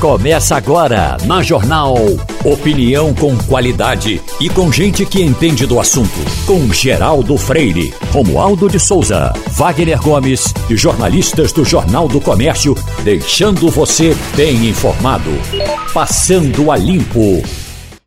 [0.00, 1.96] Começa agora na Jornal.
[2.44, 6.20] Opinião com qualidade e com gente que entende do assunto.
[6.46, 13.68] Com Geraldo Freire, Romualdo de Souza, Wagner Gomes e jornalistas do Jornal do Comércio, deixando
[13.70, 15.30] você bem informado.
[15.92, 17.42] Passando a Limpo.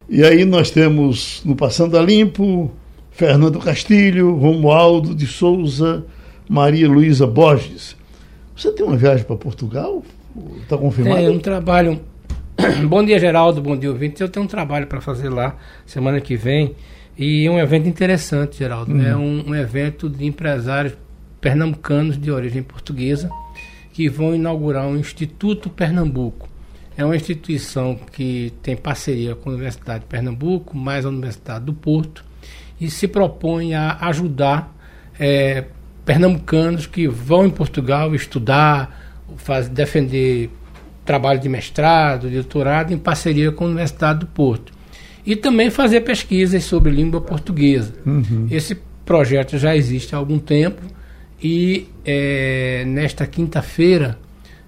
[0.07, 2.71] E aí nós temos no Passando a Limpo,
[3.11, 6.05] Fernando Castilho, Romualdo de Souza,
[6.47, 7.97] Maria Luísa Borges.
[8.55, 10.01] Você tem uma viagem para Portugal?
[10.61, 11.17] Está confirmado?
[11.17, 12.01] Tem um trabalho.
[12.87, 13.61] Bom dia, Geraldo.
[13.61, 14.21] Bom dia, ouvinte.
[14.21, 16.75] Eu tenho um trabalho para fazer lá semana que vem.
[17.17, 18.93] E é um evento interessante, Geraldo.
[18.93, 19.05] Uhum.
[19.05, 20.93] É um, um, evento de empresários
[21.39, 23.29] pernambucanos de origem portuguesa
[23.91, 26.47] que vão inaugurar um Instituto Pernambuco.
[26.97, 31.73] É uma instituição que tem parceria com a Universidade de Pernambuco, mais a Universidade do
[31.73, 32.23] Porto,
[32.79, 34.75] e se propõe a ajudar
[35.19, 35.65] é,
[36.05, 39.00] pernambucanos que vão em Portugal estudar,
[39.37, 40.49] faz, defender
[41.05, 44.71] trabalho de mestrado, de doutorado em parceria com a Universidade do Porto.
[45.25, 47.93] E também fazer pesquisas sobre língua portuguesa.
[48.05, 48.47] Uhum.
[48.49, 50.81] Esse projeto já existe há algum tempo
[51.41, 54.17] e é, nesta quinta-feira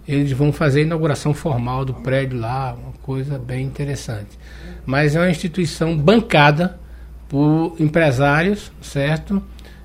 [0.07, 4.37] eles vão fazer a inauguração formal do prédio lá, uma coisa bem interessante.
[4.85, 6.77] Mas é uma instituição bancada
[7.29, 9.41] por empresários, certo?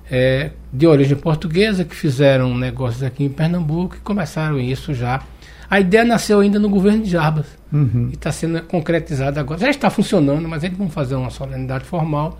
[0.09, 5.21] É, de origem portuguesa que fizeram negócios aqui em Pernambuco e começaram isso já.
[5.69, 8.09] A ideia nasceu ainda no governo de Jarbas uhum.
[8.11, 9.59] e está sendo concretizada agora.
[9.59, 12.39] Já está funcionando, mas eles vão fazer uma solenidade formal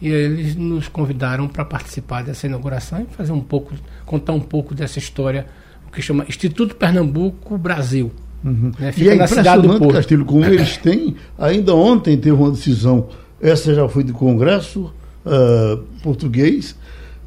[0.00, 3.72] e eles nos convidaram para participar dessa inauguração e fazer um pouco,
[4.04, 5.46] contar um pouco dessa história,
[5.88, 8.12] o que chama Instituto Pernambuco Brasil.
[8.44, 8.72] Uhum.
[8.78, 8.92] Né?
[8.92, 9.94] Fica e é na cidade do Porto.
[9.94, 13.08] Castilho, como eles têm, ainda ontem teve uma decisão,
[13.40, 14.92] essa já foi do Congresso
[15.24, 16.76] uh, português,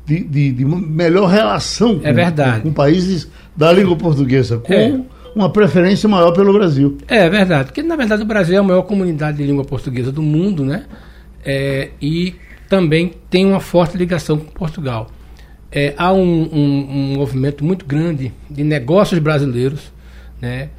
[0.10, 2.62] de, de, de melhor relação é verdade.
[2.62, 5.00] com, países da língua portuguesa, com é.
[5.36, 6.98] uma preferência maior pelo Brasil.
[7.08, 10.24] É verdade, porque na verdade o Brasil é a maior comunidade de língua portuguesa do
[10.24, 10.86] mundo, né?
[11.46, 12.34] É, e
[12.68, 15.12] também tem uma forte ligação com Portugal.
[15.72, 19.92] É, há um, um, um, movimento muito grande de negócios brasileiros
[20.42, 20.70] né,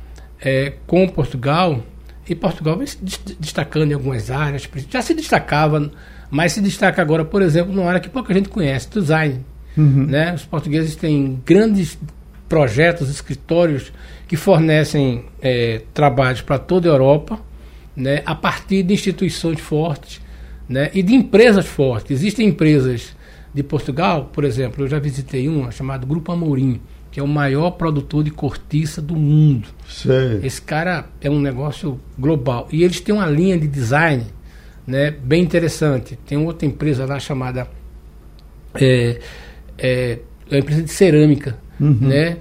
[0.41, 1.81] é, com Portugal,
[2.28, 2.99] e Portugal vem se
[3.38, 5.91] destacando em algumas áreas, já se destacava
[6.30, 9.44] mas se destaca agora, por exemplo, numa área que pouca gente conhece, design.
[9.76, 10.06] Uhum.
[10.06, 10.32] Né?
[10.34, 11.98] Os portugueses têm grandes
[12.48, 13.92] projetos, escritórios
[14.28, 17.41] que fornecem é, trabalhos para toda a Europa,
[17.96, 18.22] né?
[18.24, 20.20] a partir de instituições fortes
[20.68, 20.91] né?
[20.94, 22.12] e de empresas fortes.
[22.12, 23.14] Existem empresas
[23.52, 26.80] de Portugal, por exemplo, eu já visitei uma chamada Grupo Amorim,
[27.10, 29.68] que é o maior produtor de cortiça do mundo.
[29.88, 30.41] Sei.
[30.44, 32.68] Esse cara é um negócio global.
[32.70, 34.24] E eles têm uma linha de design
[34.86, 36.18] né, bem interessante.
[36.26, 37.68] Tem outra empresa lá chamada
[38.74, 39.20] é,
[39.78, 40.18] é,
[40.50, 41.98] é uma empresa de cerâmica, uhum.
[42.00, 42.38] né,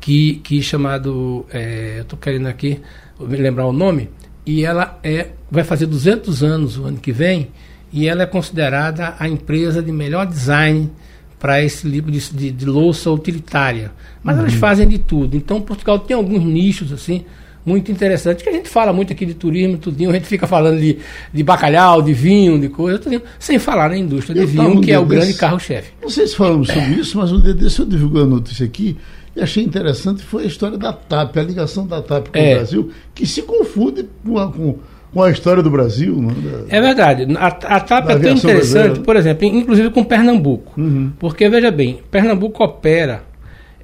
[0.00, 2.80] que, que chamado, é, eu estou querendo aqui
[3.20, 4.10] lembrar o nome,
[4.46, 7.48] e ela é, vai fazer 200 anos o ano que vem,
[7.92, 10.90] e ela é considerada a empresa de melhor design
[11.38, 13.92] para esse tipo de, de, de, louça utilitária.
[14.22, 14.42] Mas uhum.
[14.42, 15.36] elas fazem de tudo.
[15.36, 17.24] Então Portugal tem alguns nichos assim
[17.68, 20.80] muito interessante, que a gente fala muito aqui de turismo, tudinho, a gente fica falando
[20.80, 20.98] de,
[21.32, 24.90] de bacalhau, de vinho, de coisa, tudinho, sem falar na indústria de eu vinho, que
[24.90, 25.92] é o grande carro-chefe.
[26.00, 28.96] Não sei se falamos sobre isso, mas um dia desse eu divulguei a notícia aqui
[29.36, 32.54] e achei interessante, foi a história da TAP, a ligação da TAP com é.
[32.54, 34.78] o Brasil, que se confunde com a, com,
[35.12, 36.20] com a história do Brasil.
[36.20, 37.26] Da, é verdade.
[37.36, 39.00] A, a TAP é tão interessante, brasileira.
[39.00, 40.80] por exemplo, inclusive com Pernambuco.
[40.80, 41.12] Uhum.
[41.18, 43.22] Porque, veja bem, Pernambuco opera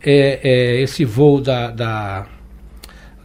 [0.04, 2.26] é, é, esse voo da, da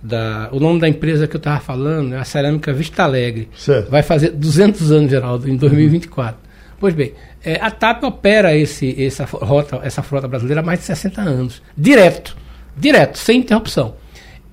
[0.02, 3.50] da, o nome da empresa que eu estava falando é a Cerâmica Vista Alegre.
[3.56, 3.90] Certo.
[3.90, 6.36] Vai fazer 200 anos, Geraldo, em 2024.
[6.36, 6.50] Uhum.
[6.80, 10.86] Pois bem, é, a TAP opera esse, essa, rota, essa frota brasileira há mais de
[10.86, 11.62] 60 anos.
[11.78, 12.36] Direto.
[12.78, 13.96] Direto, sem interrupção.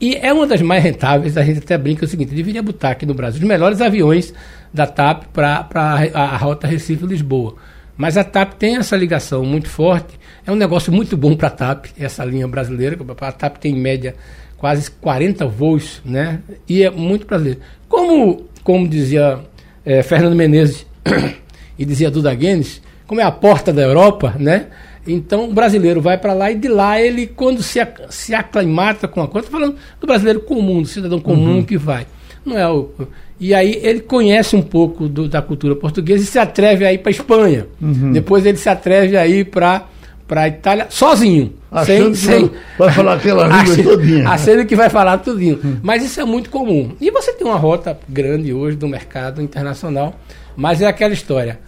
[0.00, 3.06] E é uma das mais rentáveis, a gente até brinca o seguinte, deveria botar aqui
[3.06, 4.34] no Brasil os melhores aviões
[4.72, 7.54] da TAP para a, a rota Recife-Lisboa.
[7.96, 11.50] Mas a TAP tem essa ligação muito forte, é um negócio muito bom para a
[11.50, 14.14] TAP, essa linha brasileira, a TAP tem em média
[14.58, 16.40] quase 40 voos, né?
[16.68, 17.60] E é muito brasileiro.
[17.88, 19.40] Como, como dizia
[19.84, 20.86] é, Fernando Menezes
[21.78, 24.66] e dizia Duda Guedes, como é a porta da Europa, né?
[25.06, 27.78] Então o brasileiro vai para lá e de lá ele, quando se,
[28.10, 31.62] se aclimata com a coisa, falando do brasileiro comum, do cidadão comum uhum.
[31.62, 32.06] que vai.
[32.44, 32.90] Não é o,
[33.38, 36.98] e aí ele conhece um pouco do, da cultura portuguesa e se atreve a ir
[36.98, 37.66] para Espanha.
[37.80, 38.12] Uhum.
[38.12, 39.86] Depois ele se atreve a ir para
[40.26, 41.54] para a Itália sozinho.
[41.70, 44.28] Achando sem, sem, vai falar aquela língua todinha.
[44.28, 45.60] Achando que vai falar tudinho.
[45.64, 45.76] Hum.
[45.82, 46.94] Mas isso é muito comum.
[47.00, 50.14] E você tem uma rota grande hoje do mercado internacional,
[50.56, 51.60] mas é aquela história.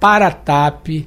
[0.00, 1.06] Para a TAP,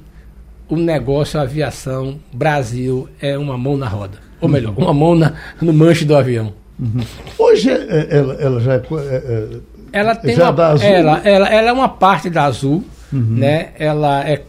[0.68, 4.18] o negócio, a aviação, Brasil, é uma mão na roda.
[4.40, 6.52] Ou melhor, uma mão na, no manche do avião.
[6.78, 7.00] Uhum.
[7.38, 9.48] Hoje é, ela, ela já é, é,
[9.92, 13.36] ela tem já uma, da Azul, ela, ela, ela é uma parte da Azul, uhum.
[13.36, 13.70] né?
[13.78, 14.42] Ela é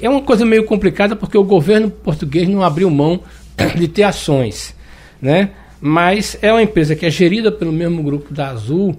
[0.00, 3.20] é uma coisa meio complicada porque o governo português não abriu mão
[3.76, 4.74] de ter ações,
[5.20, 5.50] né?
[5.80, 8.96] Mas é uma empresa que é gerida pelo mesmo grupo da Azul,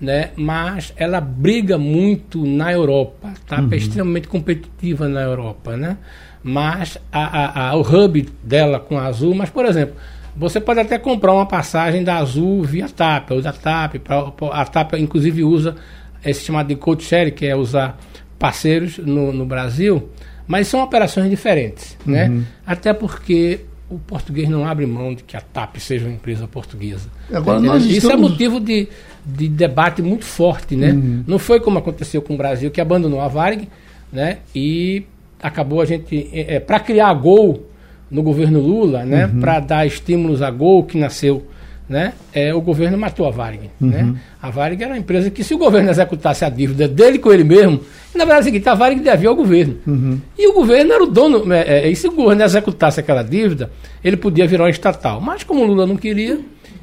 [0.00, 0.30] né?
[0.36, 3.60] Mas ela briga muito na Europa, tá?
[3.60, 3.68] Uhum.
[3.70, 5.96] É extremamente competitiva na Europa, né?
[6.42, 9.96] Mas a, a, a, o hub dela com a Azul, mas por exemplo,
[10.36, 14.64] você pode até comprar uma passagem da Azul via TAP, ou da TAP, pra, a
[14.64, 15.76] TAP inclusive usa
[16.24, 17.98] esse chamado de code share, que é usar
[18.38, 20.08] parceiros no, no Brasil,
[20.46, 22.28] mas são operações diferentes, né?
[22.28, 22.36] uhum.
[22.36, 22.44] né?
[22.66, 27.08] Até porque o português não abre mão de que a TAP seja uma empresa portuguesa.
[27.32, 27.96] Agora, nós estamos...
[27.96, 28.88] Isso é motivo de,
[29.24, 30.92] de debate muito forte, né?
[30.92, 31.24] Uhum.
[31.26, 33.68] Não foi como aconteceu com o Brasil, que abandonou a Varig,
[34.12, 34.38] né?
[34.54, 35.04] E
[35.40, 36.28] acabou a gente...
[36.32, 37.70] É, é para criar a Gol
[38.10, 39.26] no governo Lula, né?
[39.26, 39.40] Uhum.
[39.40, 41.46] Para dar estímulos a Gol, que nasceu
[41.88, 43.70] né, é, o governo matou a Varig.
[43.80, 43.88] Uhum.
[43.88, 44.14] Né?
[44.42, 47.44] A Varig era uma empresa que, se o governo executasse a dívida dele com ele
[47.44, 47.80] mesmo,
[48.14, 49.76] na verdade é o seguinte, a Varig devia ao governo.
[49.86, 50.20] Uhum.
[50.36, 53.70] E o governo era o dono, é, é, e se o governo executasse aquela dívida,
[54.02, 55.20] ele podia virar um estatal.
[55.20, 56.40] Mas como o Lula não queria,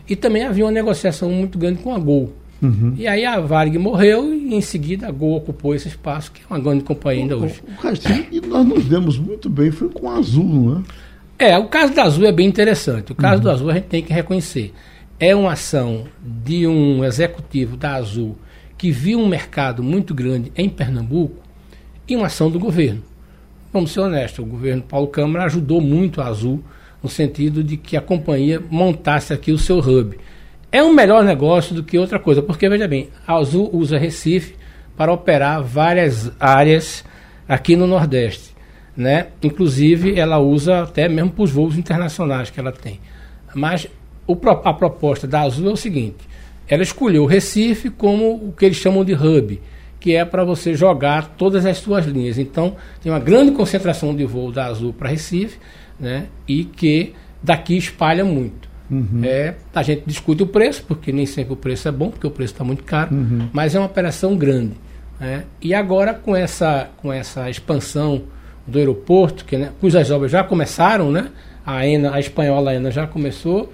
[0.08, 2.34] e também havia uma negociação muito grande com a Gol.
[2.62, 2.94] Uhum.
[2.98, 6.46] E aí a Varig morreu e em seguida a Gol ocupou esse espaço, que é
[6.50, 7.62] uma grande companhia ainda hoje.
[7.68, 10.84] O, Castilho, e nós nos demos muito bem, foi com a Azul, né?
[11.38, 13.12] É, o caso da Azul é bem interessante.
[13.12, 13.42] O caso uhum.
[13.42, 14.74] do Azul a gente tem que reconhecer
[15.20, 18.38] é uma ação de um executivo da Azul
[18.78, 21.38] que viu um mercado muito grande em Pernambuco
[22.08, 23.04] e uma ação do governo.
[23.72, 26.64] Vamos ser honestos, o governo Paulo Câmara ajudou muito a Azul
[27.02, 30.18] no sentido de que a companhia montasse aqui o seu hub.
[30.72, 34.56] É um melhor negócio do que outra coisa, porque veja bem, a Azul usa Recife
[34.96, 37.04] para operar várias áreas
[37.48, 38.54] aqui no Nordeste.
[38.96, 39.28] Né?
[39.42, 43.00] Inclusive, ela usa até mesmo para os voos internacionais que ela tem.
[43.56, 43.88] Mas
[44.28, 46.28] o, a proposta da Azul é o seguinte:
[46.68, 49.62] ela escolheu o Recife como o que eles chamam de hub,
[50.00, 52.38] que é para você jogar todas as suas linhas.
[52.38, 55.58] Então, tem uma grande concentração de voo da Azul para Recife,
[56.00, 56.28] né?
[56.48, 58.72] E que daqui espalha muito.
[58.90, 59.22] Uhum.
[59.24, 62.32] É, a gente discute o preço, porque nem sempre o preço é bom, porque o
[62.32, 63.50] preço está muito caro, uhum.
[63.52, 64.74] mas é uma operação grande.
[65.20, 65.46] Né?
[65.62, 68.24] E agora, com essa, com essa expansão
[68.68, 71.30] do aeroporto, que, né, cujas obras já começaram, né?
[71.66, 73.72] a, ENA, a espanhola a ENA já começou,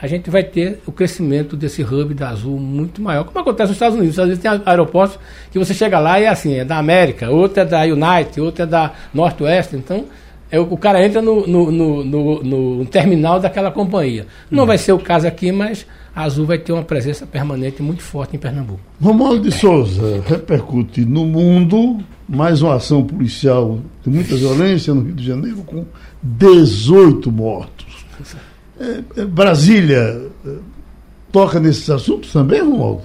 [0.00, 3.76] a gente vai ter o crescimento desse hub da Azul muito maior, como acontece nos
[3.76, 4.18] Estados Unidos.
[4.18, 5.18] Às vezes tem aeroportos
[5.50, 8.62] que você chega lá e é assim, é da América, outro é da United, outro
[8.62, 10.06] é da Northwest, então
[10.50, 14.26] é, o cara entra no, no, no, no, terminal daquela companhia.
[14.50, 14.66] Não uhum.
[14.66, 18.34] vai ser o caso aqui, mas a Azul vai ter uma presença permanente muito forte
[18.34, 18.80] em Pernambuco.
[19.00, 21.98] Romualdo de Souza repercute no mundo
[22.28, 25.84] mais uma ação policial de muita violência no Rio de Janeiro com
[26.22, 28.04] 18 mortos.
[28.80, 30.56] É, é, Brasília é,
[31.30, 33.02] toca nesses assuntos também, Romualdo?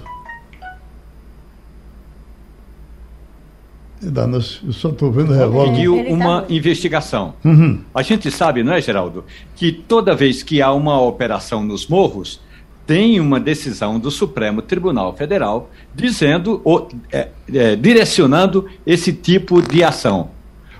[4.02, 5.72] Eu só estou vendo revólver.
[5.72, 7.34] Pediu uma investigação.
[7.44, 7.80] Uhum.
[7.94, 9.24] A gente sabe, não é, Geraldo,
[9.54, 12.40] que toda vez que há uma operação nos morros,
[12.86, 19.82] tem uma decisão do Supremo Tribunal Federal dizendo, ou, é, é, direcionando esse tipo de
[19.82, 20.30] ação.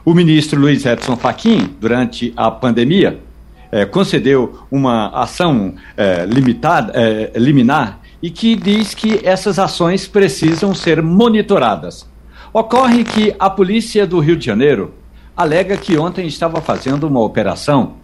[0.05, 3.19] O ministro Luiz Edson Fachin, durante a pandemia,
[3.71, 10.75] é, concedeu uma ação é, limitada, é, liminar e que diz que essas ações precisam
[10.75, 12.09] ser monitoradas.
[12.53, 14.95] Ocorre que a polícia do Rio de Janeiro
[15.37, 17.95] alega que ontem estava fazendo uma operação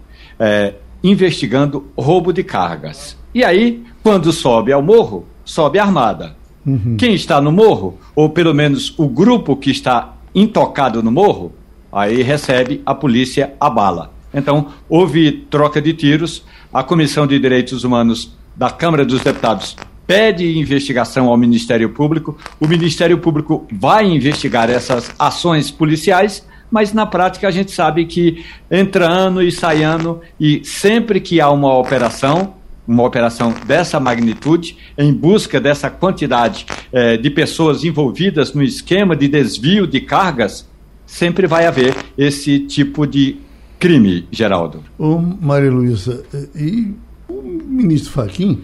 [1.03, 3.17] investigando roubo de cargas.
[3.35, 6.37] E aí, quando sobe ao morro, sobe armada.
[6.67, 6.97] Uhum.
[6.97, 11.53] Quem está no morro, ou pelo menos o grupo que está intocado no morro,
[11.93, 14.13] aí recebe a polícia a bala.
[14.33, 16.45] Então, houve troca de tiros.
[16.73, 22.37] A Comissão de Direitos Humanos da Câmara dos Deputados pede investigação ao Ministério Público.
[22.61, 28.45] O Ministério Público vai investigar essas ações policiais, mas na prática a gente sabe que
[28.71, 32.55] entra ano e sai ano, e sempre que há uma operação,
[32.87, 39.29] uma operação dessa magnitude, em busca dessa quantidade eh, de pessoas envolvidas no esquema de
[39.29, 40.69] desvio de cargas,
[41.07, 43.39] sempre vai haver esse tipo de
[43.83, 44.85] crime, Geraldo.
[44.97, 46.23] Ô, Maria Luísa,
[46.55, 46.95] e
[47.29, 48.61] o ministro Faquim,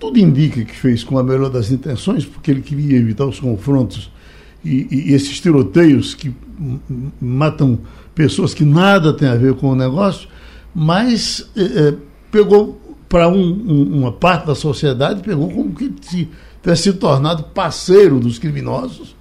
[0.00, 4.10] tudo indica que fez com a melhor das intenções, porque ele queria evitar os confrontos
[4.64, 6.34] e, e esses tiroteios que
[7.20, 7.78] matam
[8.14, 10.26] pessoas que nada tem a ver com o negócio,
[10.74, 11.94] mas é,
[12.32, 16.30] pegou para um, um, uma parte da sociedade, pegou como que se
[16.62, 19.14] tivesse se tornado parceiro dos criminosos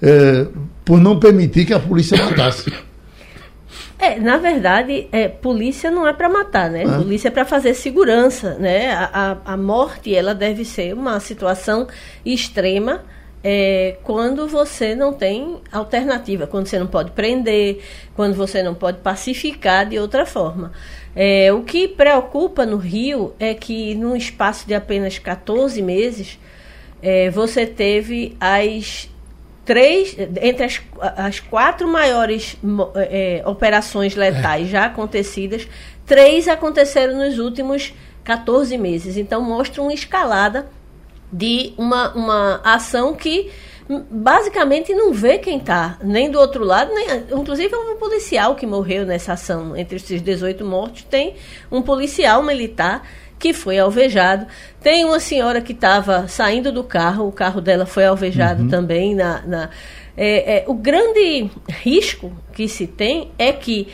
[0.00, 0.46] é,
[0.84, 2.72] por não permitir que a polícia matasse.
[3.98, 6.82] É, na verdade, é, polícia não é para matar, né?
[6.82, 6.98] É.
[6.98, 8.92] Polícia é para fazer segurança, né?
[8.92, 9.10] A,
[9.44, 11.86] a, a, morte, ela deve ser uma situação
[12.24, 13.04] extrema
[13.42, 17.80] é, quando você não tem alternativa, quando você não pode prender,
[18.14, 20.72] quando você não pode pacificar de outra forma.
[21.14, 26.38] É, o que preocupa no Rio é que, num espaço de apenas 14 meses,
[27.00, 29.08] é, você teve as
[29.66, 30.80] três, entre as,
[31.16, 32.56] as quatro maiores
[32.94, 34.70] é, operações letais é.
[34.70, 35.68] já acontecidas,
[36.06, 37.92] três aconteceram nos últimos
[38.24, 39.16] 14 meses.
[39.16, 40.68] Então, mostra uma escalada
[41.32, 43.50] de uma, uma ação que
[44.10, 47.06] basicamente não vê quem está, nem do outro lado, nem,
[47.40, 49.76] inclusive é um policial que morreu nessa ação.
[49.76, 51.34] Entre esses 18 mortos, tem
[51.70, 53.02] um policial militar
[53.38, 54.46] que foi alvejado.
[54.80, 58.68] Tem uma senhora que estava saindo do carro, o carro dela foi alvejado uhum.
[58.68, 59.14] também.
[59.14, 59.70] Na, na
[60.16, 63.88] é, é, o grande risco que se tem é que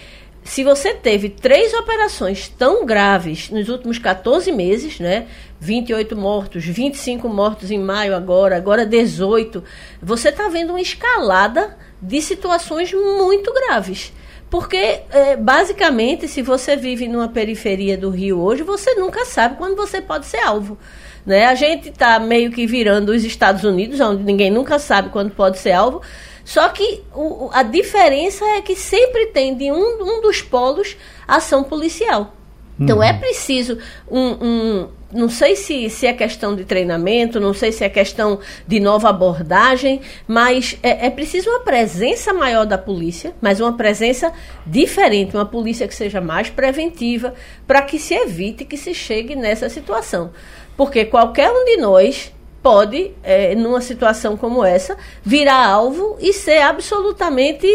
[0.45, 5.27] se você teve três operações tão graves nos últimos 14 meses, né?
[5.61, 9.63] 28 mortos, 25 mortos em maio agora, agora 18,
[10.03, 14.13] você está vendo uma escalada de situações muito graves.
[14.53, 19.75] Porque, é, basicamente, se você vive numa periferia do Rio hoje, você nunca sabe quando
[19.75, 20.77] você pode ser alvo.
[21.25, 21.47] Né?
[21.47, 25.57] A gente está meio que virando os Estados Unidos, onde ninguém nunca sabe quando pode
[25.57, 26.03] ser alvo.
[26.45, 31.65] Só que o, a diferença é que sempre tem de um, um dos polos ação
[31.65, 32.35] policial.
[32.81, 33.03] Então uhum.
[33.03, 33.79] é preciso
[34.11, 38.39] um, um, não sei se, se é questão de treinamento, não sei se é questão
[38.67, 44.33] de nova abordagem, mas é, é preciso uma presença maior da polícia, mas uma presença
[44.67, 47.35] diferente, uma polícia que seja mais preventiva,
[47.67, 50.31] para que se evite que se chegue nessa situação.
[50.77, 56.63] Porque qualquer um de nós pode, é, numa situação como essa, virar alvo e ser
[56.63, 57.67] absolutamente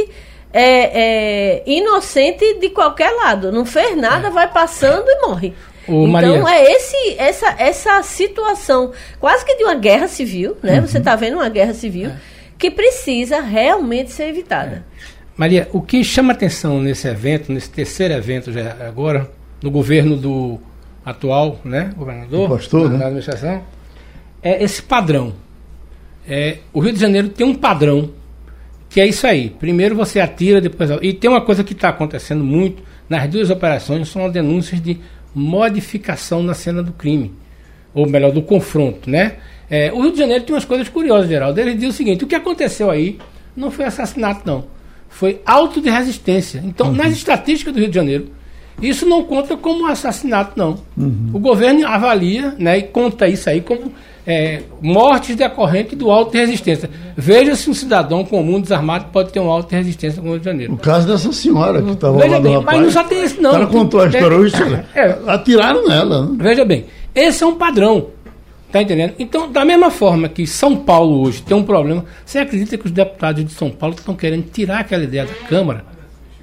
[0.59, 3.51] é, é, inocente de qualquer lado.
[3.51, 5.53] Não fez nada, vai passando e morre.
[5.87, 6.43] Ô, então Maria.
[6.49, 10.79] é esse, essa, essa situação quase que de uma guerra civil, né?
[10.79, 10.87] Uhum.
[10.87, 12.17] Você está vendo uma guerra civil é.
[12.57, 14.83] que precisa realmente ser evitada.
[14.93, 14.97] É.
[15.37, 19.29] Maria, o que chama atenção nesse evento, nesse terceiro evento já agora,
[19.61, 20.59] no governo do
[21.05, 22.97] atual, né, governador, o pastor, né?
[22.97, 23.63] da administração,
[24.41, 25.35] é esse padrão.
[26.27, 28.09] É, o Rio de Janeiro tem um padrão
[28.89, 29.49] que é isso aí.
[29.49, 34.09] Primeiro você atira, depois e tem uma coisa que está acontecendo muito nas duas operações
[34.09, 34.99] são denúncias de
[35.33, 37.33] modificação na cena do crime,
[37.93, 39.35] ou melhor, do confronto, né?
[39.69, 41.59] É, o Rio de Janeiro tem umas coisas curiosas, Geraldo.
[41.59, 43.17] Ele diz o seguinte: o que aconteceu aí
[43.55, 44.65] não foi assassinato, não.
[45.09, 46.61] Foi auto de resistência.
[46.65, 46.93] Então, uhum.
[46.93, 48.29] nas estatísticas do Rio de Janeiro,
[48.81, 50.79] isso não conta como assassinato, não.
[50.97, 51.31] Uhum.
[51.33, 53.93] O governo avalia né, e conta isso aí como
[54.27, 56.89] é, mortes decorrentes do auto de resistência.
[57.15, 60.45] Veja se um cidadão comum desarmado pode ter um auto de resistência no Rio de
[60.45, 60.73] Janeiro.
[60.73, 63.55] O caso dessa senhora que estava lá bem, Mas não só tem esse, não.
[63.55, 64.55] Ela contou a história hoje.
[64.93, 66.25] É, atiraram nela.
[66.25, 66.37] Né?
[66.39, 68.07] Veja bem, esse é um padrão.
[68.69, 69.13] Tá entendendo?
[69.17, 72.91] Então, da mesma forma que São Paulo hoje tem um problema, você acredita que os
[72.91, 75.85] deputados de São Paulo estão querendo tirar aquela ideia da Câmara?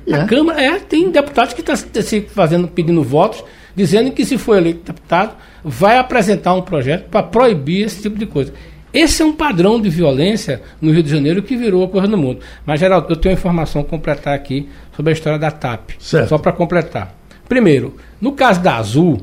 [0.06, 0.14] É.
[0.14, 4.38] A Câmara, é, tem deputados que estão tá se fazendo, pedindo votos, dizendo que se
[4.38, 8.52] for eleito deputado, vai apresentar um projeto para proibir esse tipo de coisa.
[8.92, 12.16] Esse é um padrão de violência no Rio de Janeiro que virou a coisa no
[12.16, 12.40] mundo.
[12.64, 15.90] Mas, Geraldo, eu tenho uma informação a completar aqui sobre a história da TAP.
[15.98, 16.28] Certo.
[16.28, 17.12] Só para completar.
[17.48, 19.20] Primeiro, no caso da Azul,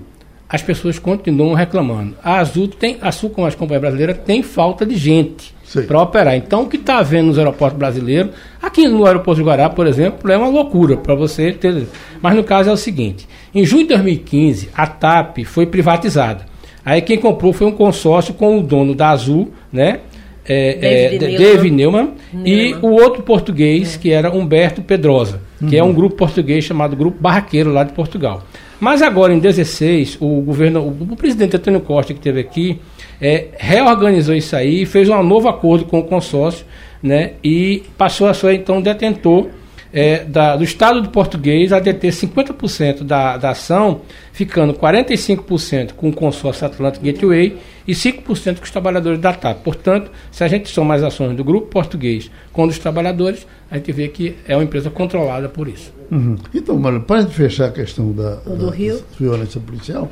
[0.50, 2.18] as pessoas continuam reclamando.
[2.22, 5.51] A Azul tem, a Azul, como as companhias brasileiras, tem falta de gente
[5.88, 6.36] para operar.
[6.36, 10.32] Então, o que está havendo nos aeroportos brasileiros, aqui no aeroporto de Guará, por exemplo,
[10.32, 11.88] é uma loucura para você ter.
[12.22, 16.46] Mas no caso é o seguinte: em junho de 2015, a TAP foi privatizada.
[16.84, 20.00] Aí quem comprou foi um consórcio com o dono da Azul, né?
[20.44, 24.00] É, David, é, David Neumann, Neumann, e o outro português, é.
[24.00, 25.94] que era Humberto Pedrosa, que é um uhum.
[25.94, 28.44] grupo português chamado Grupo Barraqueiro, lá de Portugal.
[28.80, 32.80] Mas agora, em 16, o governo, o, o presidente Antônio Costa, que esteve aqui,
[33.22, 36.66] é, reorganizou isso aí, fez um novo acordo com o consórcio,
[37.02, 39.48] né, e passou a ser, então, detentor
[39.94, 44.02] é, da, do Estado do português a deter 50% da, da ação,
[44.32, 49.64] ficando 45% com o consórcio Atlantic Gateway e 5% com os trabalhadores da TAP.
[49.64, 53.92] Portanto, se a gente soma as ações do grupo português com os trabalhadores, a gente
[53.92, 55.94] vê que é uma empresa controlada por isso.
[56.10, 56.38] Uhum.
[56.54, 58.72] Então, Mário, para fechar a questão da, da
[59.20, 60.12] violência policial,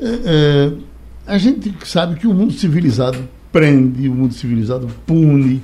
[0.00, 0.72] é, é,
[1.26, 5.62] a gente sabe que o mundo civilizado prende, o mundo civilizado pune,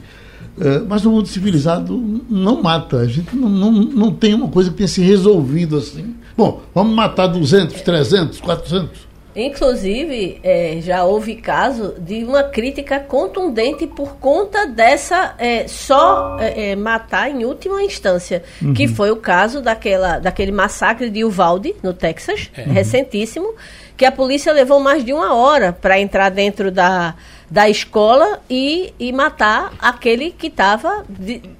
[0.60, 2.98] é, mas o mundo civilizado não mata.
[2.98, 6.14] A gente não, não, não tem uma coisa que tenha se resolvido assim.
[6.36, 9.08] Bom, vamos matar 200, 300, 400.
[9.36, 16.74] Inclusive, é, já houve caso de uma crítica contundente por conta dessa é, só é,
[16.74, 18.74] matar em última instância, uhum.
[18.74, 22.62] que foi o caso daquela, daquele massacre de Uvalde, no Texas, é.
[22.62, 23.54] recentíssimo,
[23.98, 27.16] que a polícia levou mais de uma hora para entrar dentro da,
[27.50, 31.04] da escola e, e matar aquele que estava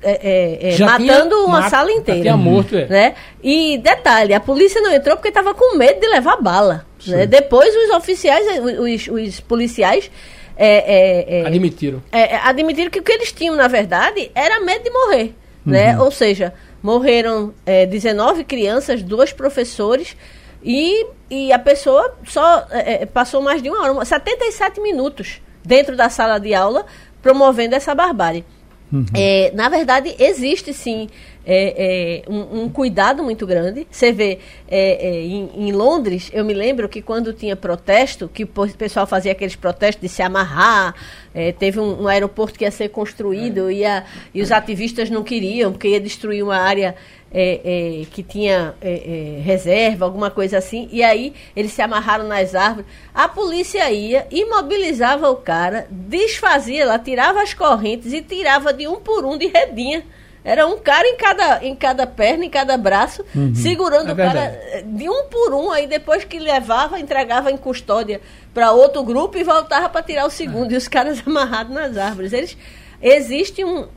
[0.01, 2.23] é, é, matando tinha, uma sala inteira.
[2.23, 2.87] Tinha morto, é.
[2.87, 3.15] Né?
[3.43, 6.87] E detalhe, a polícia não entrou porque estava com medo de levar bala.
[7.05, 7.27] Né?
[7.27, 10.09] Depois os oficiais, os, os policiais
[10.57, 12.01] é, é, é, admitiram.
[12.13, 15.35] É, admitiram que o que eles tinham, na verdade, era medo de morrer.
[15.67, 15.91] Né?
[15.91, 15.97] Uhum.
[15.97, 16.01] Né?
[16.01, 17.53] Ou seja, morreram
[17.91, 20.17] 19 crianças, dois professores
[20.63, 22.67] e, e a pessoa só
[23.13, 26.87] passou mais de uma hora, 77 minutos dentro da sala de aula
[27.23, 28.45] promovendo essa barbárie.
[28.91, 29.05] Uhum.
[29.15, 31.09] É, na verdade, existe sim
[31.45, 33.87] é, é, um, um, cuidado muito grande.
[33.91, 38.45] Você vê é, é, em, em, Londres, eu me lembro que quando tinha protesto, que
[38.45, 38.49] o
[38.79, 40.95] pessoal fazia aqueles protestos de se amarrar,
[41.35, 45.23] é, teve um, um, aeroporto que ia ser construído e, a, e os ativistas não
[45.23, 46.95] queriam, porque ia destruir uma área
[47.33, 52.27] é, é, que tinha é, é, reserva, alguma coisa assim, e aí eles se amarraram
[52.27, 52.87] nas árvores.
[53.15, 58.97] A polícia ia, imobilizava o cara, desfazia lá, tirava as correntes e tirava de um
[58.97, 60.05] por um de redinha.
[60.45, 63.55] Era um cara em cada, em cada perna, em cada braço, uhum.
[63.55, 65.71] segurando é o cara eh, de um por um.
[65.71, 68.21] Aí depois que levava, entregava em custódia
[68.55, 70.71] para outro grupo e voltava para tirar o segundo.
[70.71, 70.75] É.
[70.75, 72.33] E os caras amarrados nas árvores.
[72.33, 72.57] Eles,
[73.03, 73.89] existe um,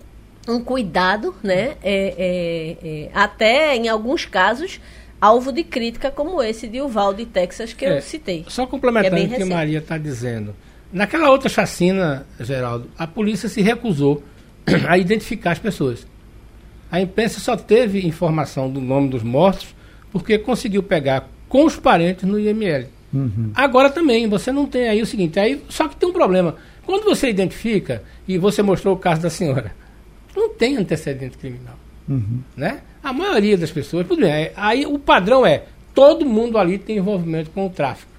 [0.48, 1.76] um cuidado, né?
[1.84, 4.80] É, é, é, até em alguns casos
[5.20, 8.44] alvo de crítica como esse de Uvalde, Texas, que eu é, citei.
[8.48, 10.56] Só complementando o que a Maria está dizendo.
[10.92, 14.24] Naquela outra chacina, Geraldo, a polícia se recusou
[14.88, 16.08] a identificar as pessoas.
[16.92, 19.76] A imprensa só teve informação do nome dos mortos
[20.12, 22.88] porque conseguiu pegar com os parentes no IML.
[23.14, 23.52] Uhum.
[23.54, 26.56] Agora também, você não tem aí o seguinte, aí só que tem um problema.
[26.86, 29.74] Quando você identifica, e você mostrou o caso da senhora,
[30.36, 31.76] não tem antecedente criminal.
[32.08, 32.40] Uhum.
[32.56, 32.82] Né?
[33.04, 36.98] A maioria das pessoas, tudo bem, é, aí o padrão é, todo mundo ali tem
[36.98, 38.12] envolvimento com o tráfico.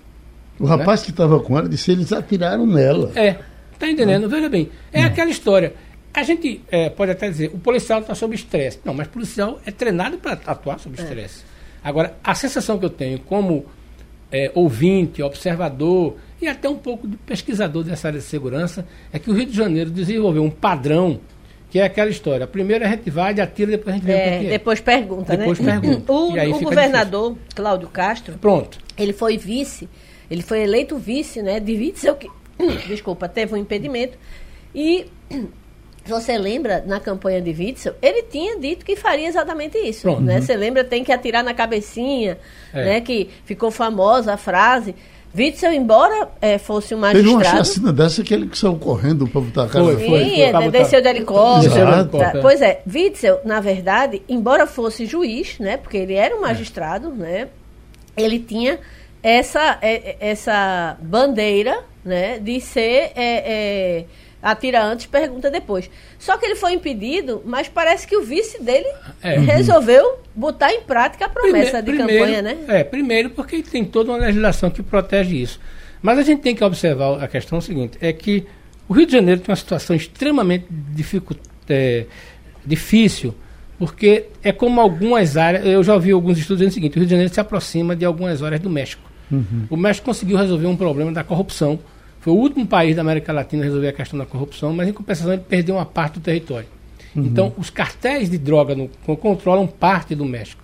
[0.59, 1.07] O rapaz né?
[1.07, 3.13] que estava com ela disse eles atiraram nela.
[3.15, 3.39] É,
[3.79, 4.29] tá entendendo?
[4.29, 5.07] Veja bem, é uhum.
[5.07, 5.75] aquela história.
[6.15, 8.79] A gente é, pode até dizer, o policial está sob estresse.
[8.85, 11.03] Não, mas o policial é treinado para atuar sob é.
[11.03, 11.41] estresse.
[11.41, 11.89] É.
[11.89, 13.65] Agora, a sensação que eu tenho como
[14.31, 19.31] é, ouvinte, observador e até um pouco de pesquisador dessa área de segurança é que
[19.31, 21.21] o Rio de Janeiro desenvolveu um padrão
[21.73, 22.47] que é aquela história.
[22.47, 24.51] Primeiro a gente vai, atira, depois a gente vê é, o que é.
[24.51, 25.81] Depois pergunta, depois né?
[25.81, 26.13] pergunta.
[26.13, 27.57] O, o governador, difícil.
[27.57, 28.79] Cláudio Castro, Pronto.
[28.99, 29.89] ele foi vice,
[30.31, 32.29] ele foi eleito vice, né, de Witzel, que,
[32.87, 34.19] desculpa, teve um impedimento,
[34.75, 35.07] e
[36.05, 40.03] você lembra, na campanha de Witzel, ele tinha dito que faria exatamente isso.
[40.03, 40.37] Pronto, né?
[40.37, 40.43] Uhum.
[40.43, 42.37] Você lembra, tem que atirar na cabecinha,
[42.75, 42.85] é.
[42.85, 44.95] né, que ficou famosa a frase.
[45.35, 47.39] Witzel, embora é, fosse um magistrado...
[47.39, 49.85] Teve uma chacina dessa que ele que saiu correndo para botar a cara.
[49.85, 52.09] Foi, foi, foi, Sim, foi, desceu de helicóptero.
[52.09, 52.33] Tá.
[52.41, 56.43] Pois é, Witzel, na verdade, embora fosse juiz, né, porque ele era um é.
[56.43, 57.17] magistrado, é.
[57.17, 57.49] né,
[58.17, 58.79] ele tinha
[59.23, 63.13] essa, é, essa bandeira né, de ser...
[63.15, 64.05] É, é,
[64.43, 65.89] atira antes, pergunta depois.
[66.19, 68.89] Só que ele foi impedido, mas parece que o vice dele
[69.23, 69.39] é.
[69.39, 72.59] resolveu botar em prática a promessa de primeiro, campanha, né?
[72.67, 75.61] É, primeiro porque tem toda uma legislação que protege isso.
[76.03, 78.45] Mas a gente tem que observar a questão seguinte, é que
[78.89, 81.37] o Rio de Janeiro tem uma situação extremamente dificu
[81.69, 82.07] é,
[82.67, 83.33] difícil,
[83.79, 87.07] porque é como algumas áreas, eu já ouvi alguns estudos dizendo o seguinte, o Rio
[87.07, 89.03] de Janeiro se aproxima de algumas áreas do México.
[89.31, 89.67] Uhum.
[89.71, 91.79] O México conseguiu resolver um problema da corrupção
[92.23, 94.93] foi o último país da América Latina a resolver a questão da corrupção, mas em
[94.93, 96.69] compensação ele perdeu uma parte do território.
[97.17, 97.25] Uhum.
[97.25, 100.63] Então, os cartéis de droga no, controlam parte do México.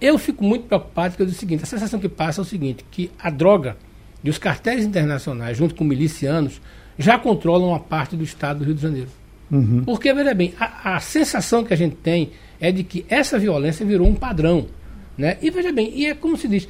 [0.00, 2.44] Eu fico muito preocupado porque eu digo o seguinte: a sensação que passa é o
[2.44, 3.76] seguinte, que a droga
[4.24, 6.60] e os cartéis internacionais, junto com milicianos,
[6.98, 9.08] já controlam uma parte do estado do Rio de Janeiro.
[9.48, 9.84] Uhum.
[9.84, 13.86] Porque, veja bem, a, a, sensação que a gente tem é de que essa violência
[13.86, 14.66] virou um padrão.
[15.16, 15.38] Né?
[15.40, 16.68] E veja bem, e é como se diz,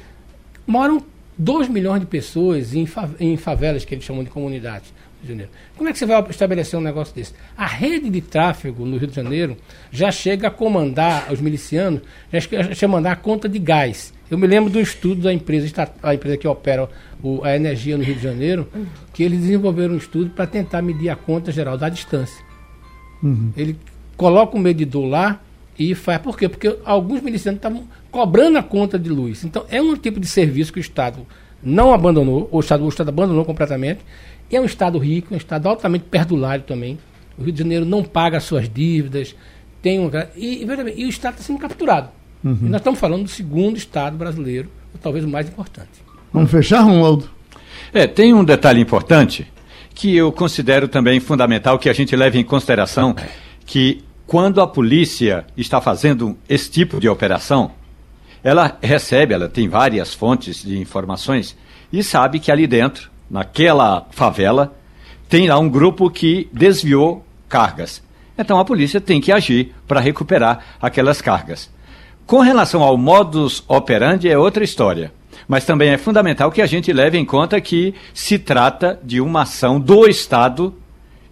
[0.67, 1.01] moram
[1.37, 2.87] 2 milhões de pessoas em,
[3.19, 4.91] em favelas que eles chamam de comunidades.
[5.17, 5.51] Rio de Janeiro.
[5.75, 7.33] Como é que você vai estabelecer um negócio desse?
[7.57, 9.57] A rede de tráfego no Rio de Janeiro
[9.91, 14.13] já chega a comandar os milicianos, já chega a mandar a conta de gás.
[14.29, 16.89] Eu me lembro do estudo da empresa, a empresa que opera
[17.23, 18.67] o, a energia no Rio de Janeiro,
[19.13, 22.43] que eles desenvolveram um estudo para tentar medir a conta geral da distância.
[23.23, 23.51] Uhum.
[23.55, 23.77] Ele
[24.15, 25.41] coloca o medidor lá
[25.79, 26.21] e faz.
[26.21, 26.49] Por quê?
[26.49, 29.43] Porque alguns milicianos estavam cobrando a conta de luz.
[29.43, 31.25] Então, é um tipo de serviço que o Estado
[31.61, 34.01] não abandonou, o Estado, o Estado abandonou completamente.
[34.49, 36.97] E é um Estado rico, um Estado altamente perdulário também.
[37.37, 39.35] O Rio de Janeiro não paga as suas dívidas.
[39.81, 42.09] Tem um, e, e, e o Estado está sendo capturado.
[42.43, 42.57] Uhum.
[42.61, 44.69] E nós estamos falando do segundo Estado brasileiro,
[45.01, 45.89] talvez o mais importante.
[46.31, 47.29] Vamos fechar, Romualdo?
[47.93, 49.47] É, tem um detalhe importante
[49.93, 53.15] que eu considero também fundamental que a gente leve em consideração
[53.65, 57.71] que quando a polícia está fazendo esse tipo de operação,
[58.43, 61.55] ela recebe, ela tem várias fontes de informações
[61.91, 64.75] e sabe que ali dentro, naquela favela,
[65.29, 68.01] tem lá um grupo que desviou cargas.
[68.37, 71.69] Então a polícia tem que agir para recuperar aquelas cargas.
[72.25, 75.11] Com relação ao modus operandi é outra história.
[75.47, 79.43] Mas também é fundamental que a gente leve em conta que se trata de uma
[79.43, 80.73] ação do Estado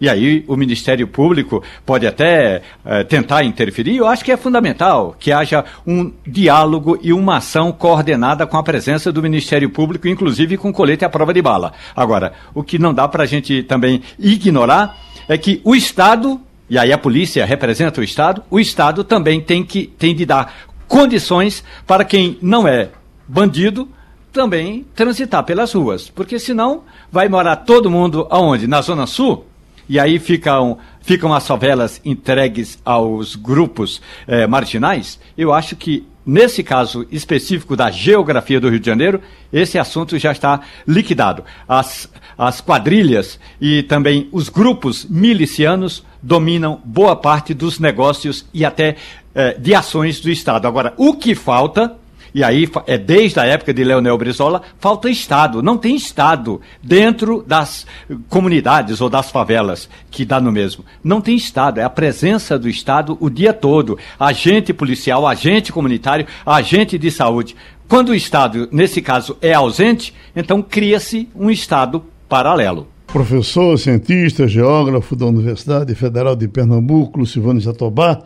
[0.00, 3.96] e aí o Ministério Público pode até uh, tentar interferir.
[3.96, 8.62] Eu acho que é fundamental que haja um diálogo e uma ação coordenada com a
[8.62, 11.72] presença do Ministério Público, inclusive com colete à prova de bala.
[11.94, 14.96] Agora, o que não dá para a gente também ignorar
[15.28, 19.64] é que o Estado, e aí a polícia representa o Estado, o Estado também tem,
[19.64, 20.54] que, tem de dar
[20.86, 22.90] condições para quem não é
[23.26, 23.88] bandido
[24.32, 26.10] também transitar pelas ruas.
[26.10, 28.66] Porque senão vai morar todo mundo aonde?
[28.66, 29.46] Na Zona Sul?
[29.88, 36.62] E aí ficam, ficam as favelas entregues aos grupos eh, marginais, eu acho que, nesse
[36.62, 39.20] caso específico da geografia do Rio de Janeiro,
[39.52, 41.44] esse assunto já está liquidado.
[41.68, 48.96] As, as quadrilhas e também os grupos milicianos dominam boa parte dos negócios e até
[49.34, 50.66] eh, de ações do Estado.
[50.66, 51.96] Agora, o que falta
[52.36, 55.62] e aí é desde a época de Leonel Brizola, falta Estado.
[55.62, 57.86] Não tem Estado dentro das
[58.28, 60.84] comunidades ou das favelas, que dá no mesmo.
[61.02, 63.98] Não tem Estado, é a presença do Estado o dia todo.
[64.20, 67.56] Agente policial, agente comunitário, agente de saúde.
[67.88, 72.86] Quando o Estado, nesse caso, é ausente, então cria-se um Estado paralelo.
[73.06, 78.22] Professor, cientista, geógrafo da Universidade Federal de Pernambuco, Lucivano Jatobá,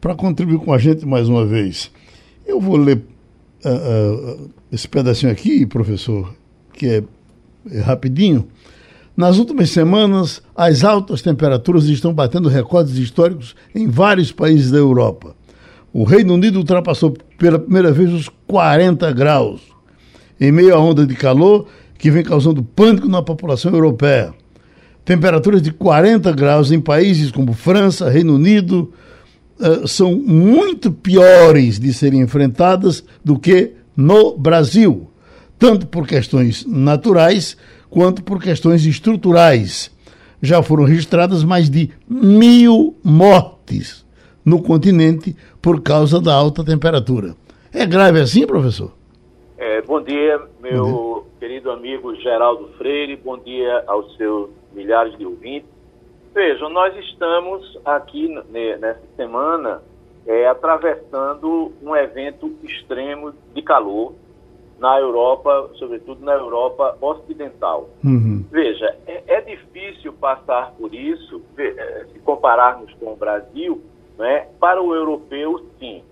[0.00, 1.92] para contribuir com a gente mais uma vez.
[2.44, 3.13] Eu vou ler
[3.64, 6.34] uh, esse pedacinho aqui, professor,
[6.72, 7.02] que é,
[7.70, 8.48] é rapidinho.
[9.16, 15.36] Nas últimas semanas, as altas temperaturas estão batendo recordes históricos em vários países da Europa.
[15.92, 19.60] O Reino Unido ultrapassou pela primeira vez os 40 graus,
[20.40, 24.34] em meio à onda de calor que vem causando pânico na população europeia.
[25.04, 28.92] Temperaturas de 40 graus em países como França, Reino Unido,
[29.58, 35.10] uh, são muito piores de serem enfrentadas do que no Brasil,
[35.58, 37.56] tanto por questões naturais
[37.88, 39.90] quanto por questões estruturais.
[40.42, 44.04] Já foram registradas mais de mil mortes
[44.44, 47.34] no continente por causa da alta temperatura.
[47.72, 48.92] É grave assim, professor?
[49.56, 51.22] É, bom dia, meu bom dia.
[51.40, 55.73] querido amigo Geraldo Freire, bom dia aos seus milhares de ouvintes.
[56.34, 59.80] Vejam, nós estamos aqui nessa semana
[60.26, 64.14] é, atravessando um evento extremo de calor
[64.76, 67.88] na Europa, sobretudo na Europa Ocidental.
[68.04, 68.44] Uhum.
[68.50, 73.80] Veja, é, é, difícil passar por isso, é, se compararmos com o Brasil,
[74.18, 76.02] né, para o europeu, sim,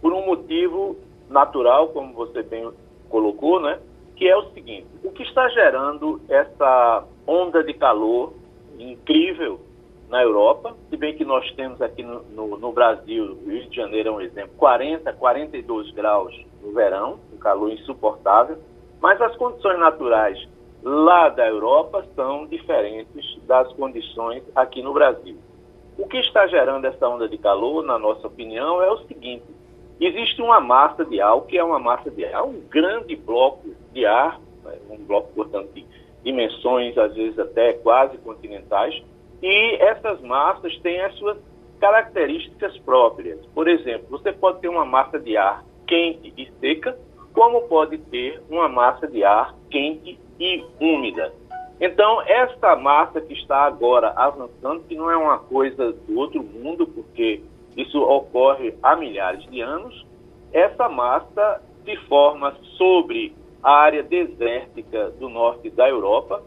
[0.00, 0.96] por um motivo
[1.28, 2.70] natural, como você bem
[3.10, 3.78] colocou, né,
[4.14, 8.32] que é o seguinte: o que está gerando essa onda de calor
[8.78, 9.65] incrível
[10.08, 14.10] na Europa, se bem que nós temos aqui no, no, no, Brasil, Rio de Janeiro
[14.10, 18.58] é um exemplo, 40, 42 graus no verão, um calor insuportável,
[19.00, 20.48] mas as condições naturais
[20.82, 25.36] lá da Europa são diferentes das condições aqui no Brasil.
[25.98, 29.44] O que está gerando essa onda de calor, na nossa opinião, é o seguinte:
[30.00, 32.44] existe uma massa de ar, o que é uma massa de ar?
[32.44, 35.84] Um grande bloco de ar, né, um bloco, portanto, de
[36.22, 39.02] dimensões, às vezes até quase continentais,
[39.42, 41.38] e essas massas têm as suas
[41.80, 43.44] características próprias.
[43.54, 46.98] Por exemplo, você pode ter uma massa de ar quente e seca,
[47.32, 51.32] como pode ter uma massa de ar quente e úmida.
[51.78, 56.86] Então, esta massa que está agora avançando, que não é uma coisa do outro mundo,
[56.86, 57.42] porque
[57.76, 60.06] isso ocorre há milhares de anos,
[60.52, 66.42] essa massa se forma sobre a área desértica do norte da Europa,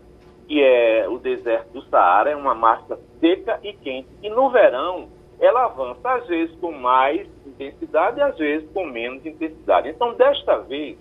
[0.50, 4.10] que é o deserto do Saara, é uma massa seca e quente.
[4.24, 5.08] E no verão,
[5.40, 9.90] ela avança, às vezes com mais intensidade às vezes com menos intensidade.
[9.90, 10.98] Então, desta vez,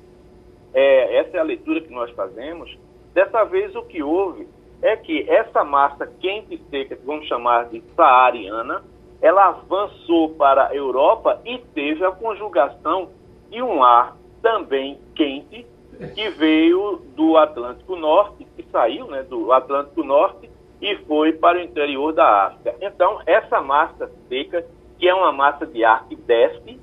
[0.74, 2.76] é, essa é a leitura que nós fazemos,
[3.14, 4.46] dessa vez o que houve
[4.82, 8.82] é que essa massa quente e seca, que vamos chamar de saariana,
[9.22, 13.08] ela avançou para a Europa e teve a conjugação
[13.50, 15.66] de um ar também quente
[16.14, 20.48] que veio do Atlântico Norte, que saiu né, do Atlântico Norte
[20.80, 22.76] e foi para o interior da África.
[22.80, 24.64] Então, essa massa seca,
[24.98, 26.78] que é uma massa de ar que desce,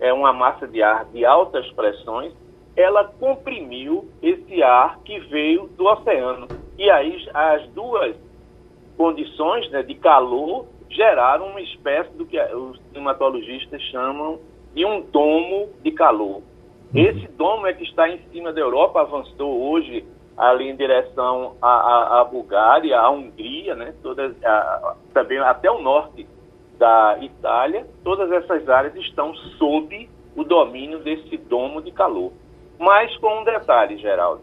[0.00, 2.32] é uma massa de ar de altas pressões,
[2.76, 6.48] ela comprimiu esse ar que veio do oceano.
[6.76, 8.16] E aí as duas
[8.96, 14.38] condições né, de calor geraram uma espécie do que os climatologistas chamam
[14.74, 16.42] de um domo de calor.
[16.94, 17.00] Uhum.
[17.00, 20.04] Esse domo é que está em cima da Europa, avançou hoje
[20.36, 24.34] ali em direção à, à, Bulgária, à Hungria, né, todas,
[25.12, 26.26] também até o norte
[26.78, 32.32] da Itália, todas essas áreas estão sob o domínio desse domo de calor.
[32.78, 34.42] Mas com um detalhe, Geraldo,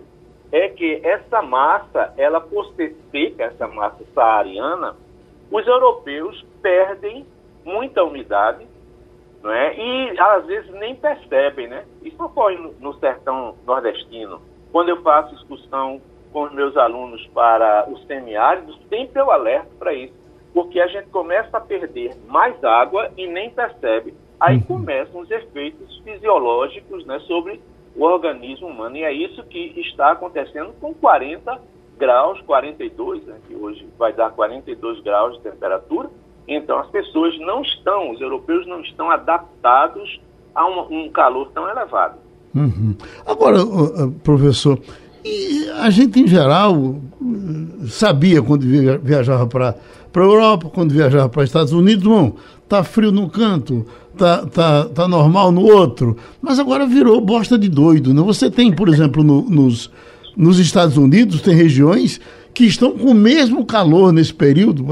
[0.52, 4.96] é que essa massa, ela por ser seca, essa massa saariana,
[5.52, 7.26] os europeus perdem
[7.66, 8.66] muita umidade,
[9.44, 9.76] não é?
[9.76, 11.86] E às vezes nem percebem, né?
[12.04, 14.42] Isso ocorre no, no sertão nordestino.
[14.72, 16.02] Quando eu faço excursão
[16.32, 20.14] com os meus alunos para os semiáridos, sempre eu alerto para isso,
[20.54, 24.14] porque a gente começa a perder mais água e nem percebe.
[24.40, 24.64] Aí uhum.
[24.64, 27.62] começam os efeitos fisiológicos né, sobre
[27.96, 28.98] o organismo humano.
[28.98, 31.60] E é isso que está acontecendo com 40
[31.98, 36.10] graus, 42, né, que hoje vai dar 42 graus de temperatura.
[36.48, 40.20] Então as pessoas não estão, os europeus não estão adaptados
[40.54, 42.16] a um, um calor tão elevado.
[42.54, 42.96] Uhum.
[43.26, 43.60] Agora,
[44.24, 44.78] professor,
[45.80, 46.96] a gente em geral
[47.88, 48.64] sabia quando
[49.02, 49.76] viajava para
[50.12, 52.36] para a Europa, quando viajava para os Estados Unidos, bom,
[52.68, 53.86] tá frio num canto,
[54.18, 58.14] tá, tá, tá normal no outro, mas agora virou bosta de doido.
[58.14, 58.22] Né?
[58.22, 59.90] Você tem, por exemplo, no, nos,
[60.36, 62.20] nos Estados Unidos, tem regiões
[62.54, 64.86] que estão com o mesmo calor nesse período,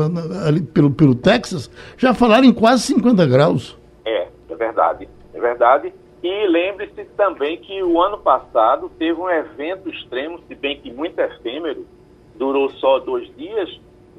[0.45, 3.77] ali pelo, pelo Texas, já falaram em quase 50 graus.
[4.05, 5.93] É, é verdade, é verdade.
[6.21, 11.19] E lembre-se também que o ano passado teve um evento extremo, se bem que muito
[11.19, 11.85] efêmero,
[12.35, 13.69] durou só dois dias,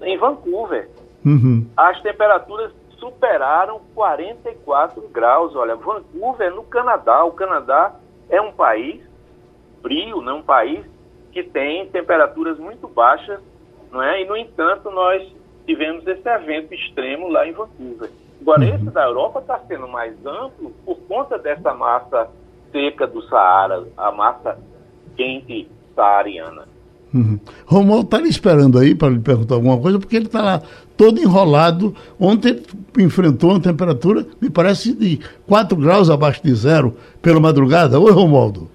[0.03, 0.89] em Vancouver.
[1.25, 1.67] Uhum.
[1.77, 5.55] As temperaturas superaram 44 graus.
[5.55, 7.25] Olha, Vancouver no Canadá.
[7.25, 7.95] O Canadá
[8.29, 9.01] é um país
[9.83, 10.85] frio, não é um país
[11.33, 13.41] que tem temperaturas muito baixas,
[13.91, 14.23] não é?
[14.23, 15.23] E no entanto nós
[15.67, 18.11] tivemos esse evento extremo lá em Vancouver.
[18.41, 18.75] Agora uhum.
[18.75, 22.29] esse da Europa está sendo mais amplo por conta dessa massa
[22.73, 24.59] seca do Saara, a massa
[25.17, 26.65] quente saariana.
[27.13, 27.41] Uhum.
[27.67, 30.63] Romualdo está lhe esperando aí para lhe perguntar alguma coisa, porque ele está lá
[30.97, 31.95] todo enrolado.
[32.19, 32.63] Ontem
[32.99, 37.99] enfrentou uma temperatura, me parece, de 4 graus abaixo de zero pela madrugada.
[37.99, 38.71] Oi, Romualdo.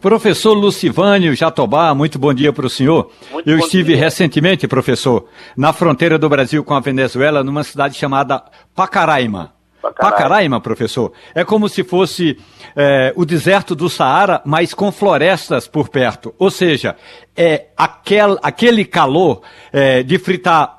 [0.00, 3.10] Professor Lucivânio Jatobá, muito bom dia para o senhor.
[3.32, 3.96] Muito Eu estive dia.
[3.96, 8.42] recentemente, professor, na fronteira do Brasil com a Venezuela, numa cidade chamada
[8.74, 9.54] Pacaraima.
[9.80, 11.12] Pacaraima, Pacaraima professor.
[11.34, 12.38] É como se fosse
[12.74, 16.34] é, o deserto do Saara, mas com florestas por perto.
[16.38, 16.96] Ou seja,
[17.34, 20.76] é aquel, aquele calor é, de fritar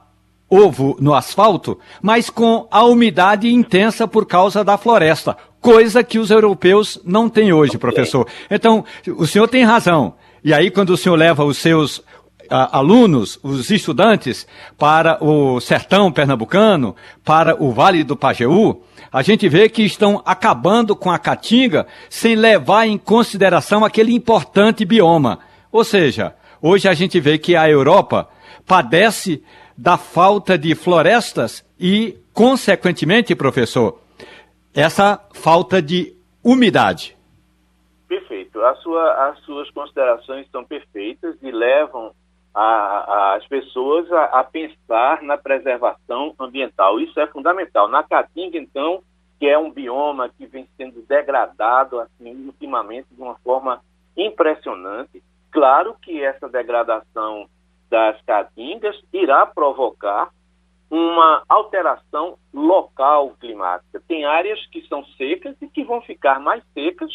[0.49, 5.35] ovo no asfalto, mas com a umidade intensa por causa da floresta,
[5.67, 8.25] coisa que os europeus não têm hoje, professor.
[8.49, 8.85] Então,
[9.17, 10.13] o senhor tem razão.
[10.41, 12.01] E aí, quando o senhor leva os seus
[12.49, 19.67] alunos, os estudantes, para o sertão pernambucano, para o Vale do Pajeú, a gente vê
[19.67, 25.39] que estão acabando com a caatinga sem levar em consideração aquele importante bioma.
[25.69, 28.29] Ou seja, hoje a gente vê que a Europa
[28.65, 29.43] padece
[29.77, 34.06] da falta de florestas e, consequentemente, professor,
[34.77, 37.17] essa falta de umidade.
[38.07, 38.59] Perfeito.
[38.83, 42.13] Sua, as suas considerações são perfeitas e levam
[42.53, 46.99] a, a, as pessoas a, a, pensar na preservação ambiental.
[46.99, 47.87] Isso é fundamental.
[47.87, 49.01] Na Caatinga, então,
[49.39, 53.81] que é um bioma que vem sendo degradado assim, ultimamente de uma forma
[54.15, 57.49] impressionante, claro que essa degradação
[57.89, 60.29] das caatingas irá provocar
[60.89, 64.01] uma alteração local climática.
[64.07, 67.11] Tem áreas que são secas e que vão ficar mais secas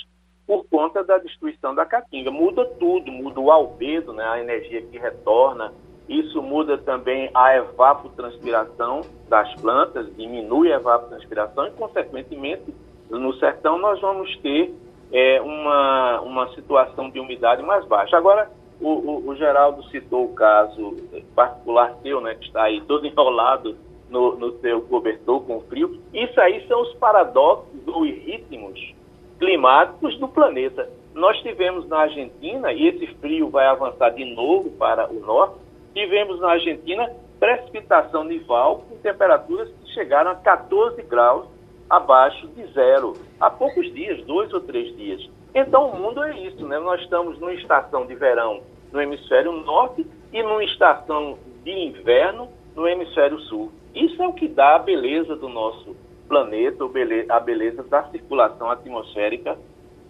[0.47, 2.31] por conta da destruição da caatinga.
[2.31, 5.73] Muda tudo, muda o albedo, né, a energia que retorna.
[6.09, 12.75] Isso muda também a evapotranspiração das plantas, diminui a evapotranspiração e, consequentemente,
[13.09, 14.75] no sertão nós vamos ter
[15.13, 18.17] é, uma, uma situação de umidade mais baixa.
[18.17, 18.51] Agora,
[18.83, 20.97] o, o, Geraldo citou o caso
[21.35, 23.77] particular seu, né, que está aí todo enrolado
[24.09, 26.01] no, no seu cobertor com frio.
[26.13, 28.95] Isso aí são os paradoxos ou ritmos
[29.39, 30.89] climáticos do planeta.
[31.15, 35.57] Nós tivemos na Argentina, e esse frio vai avançar de novo para o norte,
[35.95, 41.47] tivemos na Argentina precipitação nival com temperaturas que chegaram a 14 graus
[41.91, 45.29] abaixo de zero há poucos dias, dois ou três dias.
[45.55, 46.79] Então o mundo é isso, né?
[46.79, 48.61] Nós estamos numa estação de verão
[48.93, 53.71] no hemisfério norte e numa estação de inverno no hemisfério sul.
[53.95, 55.95] Isso é o que dá a beleza do nosso
[56.29, 56.85] planeta,
[57.29, 59.57] a beleza da circulação atmosférica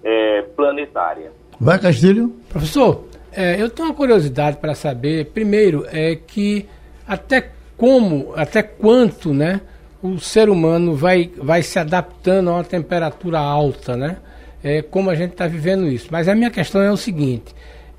[0.04, 1.32] é, planetária.
[1.60, 2.32] Vai, Castilho.
[2.48, 6.68] Professor, é, eu tenho uma curiosidade para saber, primeiro, é que
[7.06, 9.60] até como, até quanto, né,
[10.02, 14.18] o ser humano vai, vai se adaptando a uma temperatura alta, né?
[14.62, 16.08] É, como a gente está vivendo isso.
[16.10, 17.54] Mas a minha questão é o seguinte: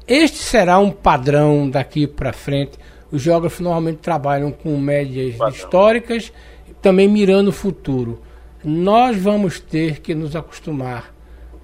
[0.07, 2.77] este será um padrão daqui para frente.
[3.11, 5.55] Os geógrafos normalmente trabalham com médias padrão.
[5.55, 6.33] históricas,
[6.81, 8.21] também mirando o futuro.
[8.63, 11.13] Nós vamos ter que nos acostumar,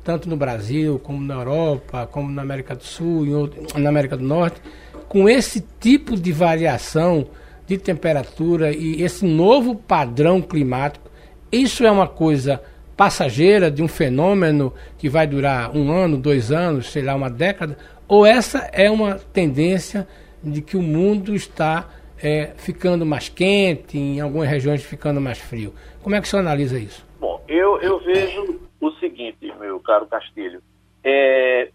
[0.04, 4.24] tanto no Brasil, como na Europa, como na América do Sul, outro, na América do
[4.24, 4.62] Norte,
[5.08, 7.28] com esse tipo de variação
[7.66, 11.10] de temperatura e esse novo padrão climático,
[11.52, 12.62] isso é uma coisa
[13.00, 17.78] passageira de um fenômeno que vai durar um ano, dois anos, sei lá, uma década,
[18.10, 20.06] ou essa é uma tendência
[20.44, 21.88] de que o mundo está
[22.22, 25.74] é, ficando mais quente, em algumas regiões ficando mais frio.
[26.04, 27.08] Como é que você analisa isso?
[27.22, 30.62] Bom, eu, eu vejo o seguinte, meu caro Castilho.
[31.02, 31.70] É,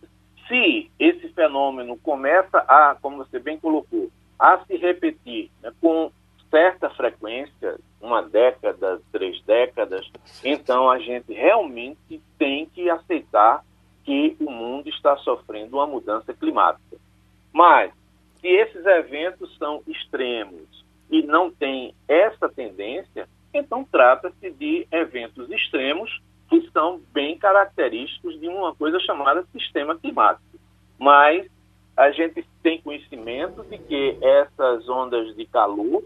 [0.46, 6.12] se esse fenômeno começa a, como você bem colocou, a se repetir né, com
[6.54, 10.08] certa frequência, uma década, três décadas,
[10.44, 13.64] então a gente realmente tem que aceitar
[14.04, 16.96] que o mundo está sofrendo uma mudança climática.
[17.52, 17.92] Mas,
[18.40, 26.22] se esses eventos são extremos e não tem essa tendência, então trata-se de eventos extremos
[26.48, 30.56] que são bem característicos de uma coisa chamada sistema climático.
[30.96, 31.50] Mas
[31.96, 36.04] a gente tem conhecimento de que essas ondas de calor,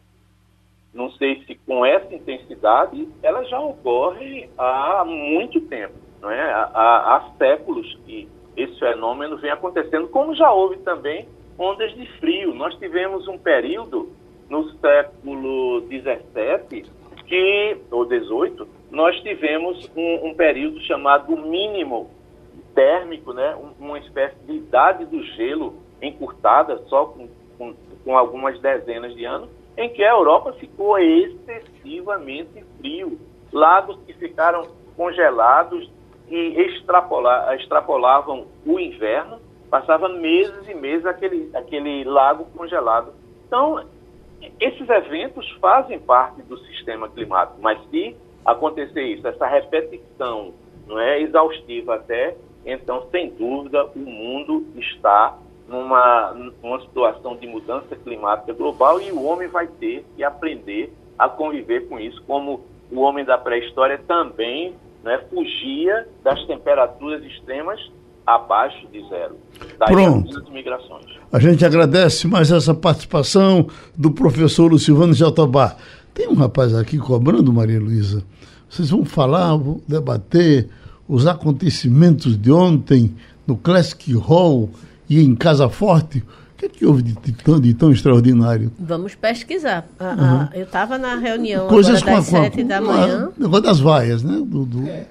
[0.98, 6.42] não sei se com essa intensidade, elas já ocorrem há muito tempo, não é?
[6.42, 12.52] há, há séculos que esse fenômeno vem acontecendo, como já houve também ondas de frio.
[12.52, 14.10] Nós tivemos um período
[14.50, 16.90] no século XVII
[17.26, 22.10] que, ou XVIII, nós tivemos um, um período chamado mínimo
[22.74, 29.14] térmico, né, uma espécie de idade do gelo encurtada, só com, com, com algumas dezenas
[29.14, 33.16] de anos, em que a Europa ficou excessivamente frio.
[33.52, 35.88] Lagos que ficaram congelados
[36.28, 39.38] e extrapola, extrapolavam o inverno,
[39.70, 43.14] passava meses e meses aquele, aquele lago congelado.
[43.46, 43.86] Então,
[44.60, 50.52] esses eventos fazem parte do sistema climático, mas se acontecer isso, essa repetição
[50.88, 52.36] não é exaustiva até,
[52.66, 55.38] então, sem dúvida, o mundo está
[55.68, 61.28] numa, numa situação de mudança climática global e o homem vai ter que aprender a
[61.28, 67.78] conviver com isso, como o homem da pré-história também né, fugia das temperaturas extremas
[68.26, 69.36] abaixo de zero.
[69.78, 70.52] Daí Pronto.
[70.52, 71.06] migrações.
[71.32, 75.76] A gente agradece mais essa participação do professor Silvano Jatobá.
[76.14, 78.22] Tem um rapaz aqui cobrando, Maria Luísa.
[78.68, 80.68] Vocês vão falar, vão debater
[81.08, 83.14] os acontecimentos de ontem
[83.46, 84.68] no Classic Hall
[85.08, 86.18] e em Casa Forte.
[86.18, 88.72] O que, é que houve de, de, tão, de tão extraordinário?
[88.78, 89.86] Vamos pesquisar.
[89.98, 90.48] A, uhum.
[90.54, 93.30] eu estava na reunião Coisas agora das sete da manhã.
[93.38, 94.42] Negócio das vaias, né?
[94.44, 94.88] Do, do...
[94.88, 95.06] É.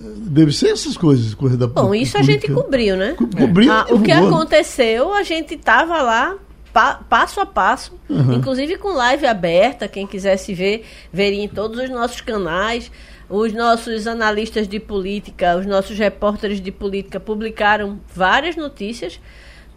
[0.00, 3.12] Deve ser essas coisas, coisa da Bom, isso a gente cobriu, né?
[3.12, 3.70] Co cobriu.
[3.70, 6.36] Ah, o que aconteceu, a gente estava lá
[6.72, 8.34] pa passo a passo, uhum.
[8.34, 12.90] inclusive com live aberta, quem quisesse ver, veria em todos os nossos canais.
[13.28, 19.20] Os nossos analistas de política, os nossos repórteres de política publicaram várias notícias,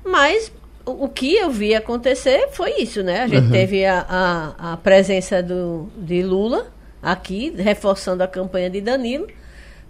[0.06, 0.52] mas
[0.86, 3.22] o, que eu vi acontecer foi isso, né?
[3.22, 3.52] A gente uhum.
[3.52, 6.68] teve a, a, a, presença do, de Lula
[7.02, 9.28] aqui, reforçando a campanha de Danilo,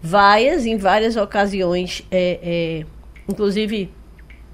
[0.02, 2.86] vaias em várias ocasiões, é, é,
[3.28, 3.92] inclusive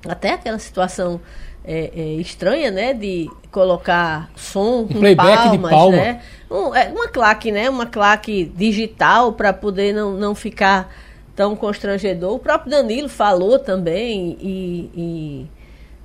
[0.08, 1.20] até aquela situação
[1.63, 2.94] é, é, estranha, né?
[2.94, 5.96] De colocar som com playback palmas, de palma.
[5.96, 6.22] né?
[6.52, 7.70] Um, é, uma claque, né?
[7.70, 10.94] Uma claque digital para poder não, não ficar
[11.34, 12.36] tão constrangedor.
[12.36, 15.48] O próprio Danilo falou também e, e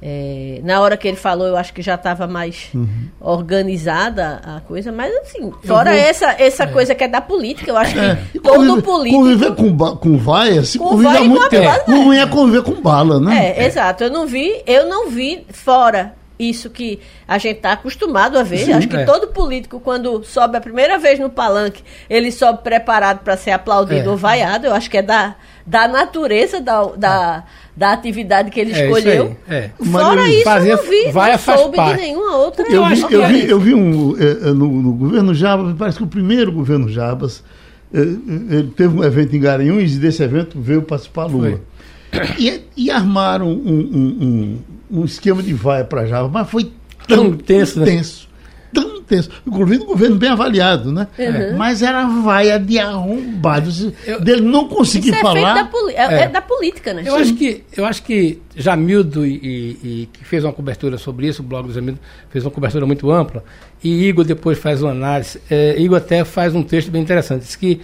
[0.00, 3.08] é, na hora que ele falou, eu acho que já estava mais uhum.
[3.20, 6.00] organizada a coisa, mas assim, fora vou...
[6.00, 6.66] essa, essa é.
[6.68, 8.14] coisa que é da política, eu acho que é.
[8.40, 9.22] todo conviver, político.
[9.22, 11.64] Conviver com, com vaia, se convive há muito tempo.
[11.64, 13.54] Bala, não é conviver com bala, né?
[13.56, 14.04] É, exato.
[14.04, 16.98] Eu não vi, eu não vi fora isso que
[17.28, 18.64] a gente está acostumado a ver.
[18.64, 19.04] Sim, Acho que é.
[19.04, 24.08] todo político, quando sobe a primeira vez no palanque, ele sobe preparado para ser aplaudido
[24.08, 24.10] é.
[24.10, 24.66] ou vaiado.
[24.66, 27.44] Eu acho que é da, da natureza da, da,
[27.76, 29.36] da atividade que ele é escolheu.
[29.48, 29.70] É.
[29.90, 31.96] Fora isso, Fazia, eu não vi, vai não soube parte.
[31.96, 32.64] de nenhuma outra.
[32.68, 36.08] Eu, vi, eu, vi, eu vi um, é, no, no, governo Jabas, parece que o
[36.08, 37.44] primeiro governo Jabas,
[37.92, 41.60] ele teve um evento em Garanhuns e desse evento veio participar Lula.
[42.38, 44.58] E, e, armaram um, um, um,
[44.90, 46.70] um, esquema de vaia para Java, mas foi
[47.06, 47.86] tão, tão tenso, né?
[47.86, 48.28] tenso,
[48.72, 49.30] tão tenso.
[49.46, 51.08] Inclusive um governo bem avaliado, né?
[51.18, 51.56] Uhum.
[51.56, 53.92] Mas era vaia de arrombados.
[54.06, 55.58] Eu, dele não conseguir Isso falar.
[55.58, 56.28] É, da, é, é.
[56.28, 57.02] da política, né?
[57.04, 61.42] Eu acho que, eu acho que Jamildo, e, e, que fez uma cobertura sobre isso,
[61.42, 61.98] o blog do Jamildo
[62.30, 63.44] fez uma cobertura muito ampla,
[63.82, 65.40] e Igor depois faz uma análise.
[65.50, 67.42] É, Igor até faz um texto bem interessante.
[67.42, 67.80] Diz que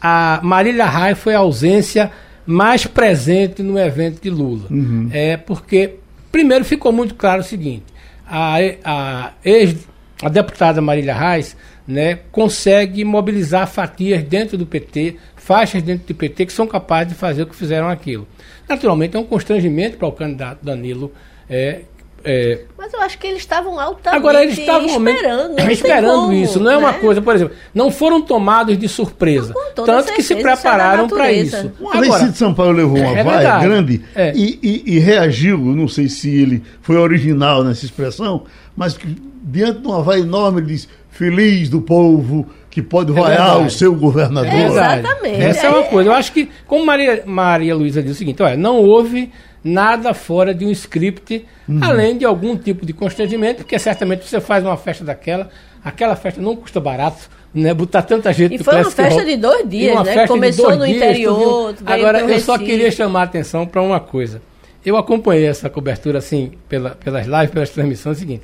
[0.00, 2.10] a Marília Rai foi a ausência
[2.46, 4.66] mais presente no evento de Lula.
[4.70, 5.08] Uhum.
[5.12, 5.96] É porque,
[6.30, 7.84] primeiro, ficou muito claro o seguinte:
[8.26, 9.86] a, a, ex,
[10.22, 11.56] a deputada Marília Reis
[11.86, 17.18] né, consegue mobilizar fatias dentro do PT, faixas dentro do PT que são capazes de
[17.18, 18.26] fazer o que fizeram aquilo.
[18.68, 21.12] Naturalmente, é um constrangimento para o candidato Danilo
[21.48, 21.80] é,
[22.24, 22.60] é...
[22.76, 25.58] Mas eu acho que eles estavam altamente Agora, eles estavam esperando.
[25.70, 26.60] esperando como, isso.
[26.60, 26.98] Não é uma né?
[26.98, 29.54] coisa, por exemplo, não foram tomados de surpresa.
[29.74, 31.72] Tanto certeza, que se é prepararam para isso.
[31.80, 34.32] Uma Agora, vez de São Paulo levou uma é vaia grande é.
[34.34, 38.44] e, e, e, reagiu, não sei se ele foi original nessa expressão,
[38.76, 43.14] mas que, diante de uma vaia enorme, ele disse: Feliz do povo que pode é
[43.14, 44.52] vaiar o seu governador.
[44.52, 45.42] É exatamente.
[45.42, 46.08] Essa é uma coisa.
[46.08, 49.30] Eu acho que, como Maria, Maria Luísa disse o seguinte: olha, não houve
[49.62, 51.80] nada fora de um script, uhum.
[51.82, 55.50] além de algum tipo de constrangimento, porque certamente você faz uma festa daquela,
[55.84, 57.74] aquela festa não custa barato, né?
[57.74, 60.26] Botar tanta gente E foi uma festa de dois dias, né?
[60.26, 61.74] Começou no dias, interior.
[61.84, 64.40] Agora, eu só queria chamar a atenção para uma coisa.
[64.84, 68.42] Eu acompanhei essa cobertura assim, pela, pelas lives, pelas transmissões, é o seguinte.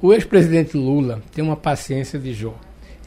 [0.00, 2.54] O ex-presidente Lula tem uma paciência de Jó.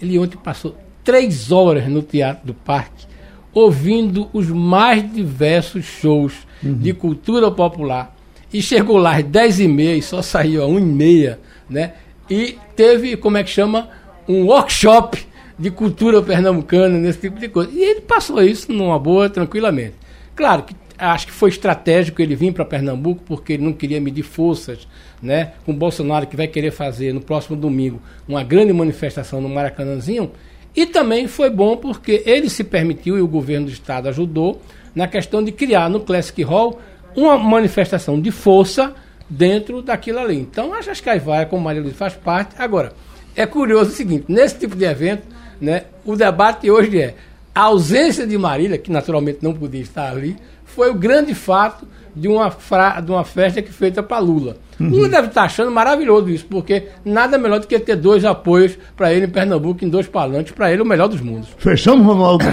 [0.02, 3.06] Ele ontem passou três horas no Teatro do Parque,
[3.54, 6.34] ouvindo os mais diversos shows
[6.64, 6.74] uhum.
[6.74, 8.16] de cultura popular.
[8.54, 11.38] E chegou lá às 10h30 e só saiu às 1h30,
[11.70, 11.94] né?
[12.30, 13.90] E teve, como é que chama?
[14.28, 15.26] Um workshop
[15.58, 17.72] de cultura pernambucana, nesse tipo de coisa.
[17.72, 19.96] E ele passou isso numa boa, tranquilamente.
[20.36, 24.24] Claro que acho que foi estratégico ele vir para Pernambuco, porque ele não queria medir
[24.24, 24.88] forças
[25.22, 29.50] né, com o Bolsonaro, que vai querer fazer no próximo domingo uma grande manifestação no
[29.50, 30.32] Maracanãzinho.
[30.76, 34.62] E também foi bom porque ele se permitiu, e o governo do estado ajudou,
[34.96, 36.80] na questão de criar no Classic Hall
[37.16, 38.94] uma manifestação de força
[39.30, 40.38] dentro daquilo ali.
[40.38, 42.56] Então, a Caivaia, como Maria Luiz, faz parte.
[42.58, 42.94] Agora,
[43.36, 45.24] é curioso o seguinte: nesse tipo de evento,
[45.60, 47.16] né, o debate hoje é
[47.54, 51.86] a ausência de Marília, que naturalmente não podia estar ali, foi o grande fato
[52.16, 53.00] de uma, fra...
[53.00, 54.58] de uma festa que feita para Lula.
[54.80, 54.90] Uhum.
[54.90, 59.14] Lula deve estar achando maravilhoso isso, porque nada melhor do que ter dois apoios para
[59.14, 61.50] ele em Pernambuco, em dois palantes, para ele o melhor dos mundos.
[61.58, 62.46] Fechamos, Ronaldo?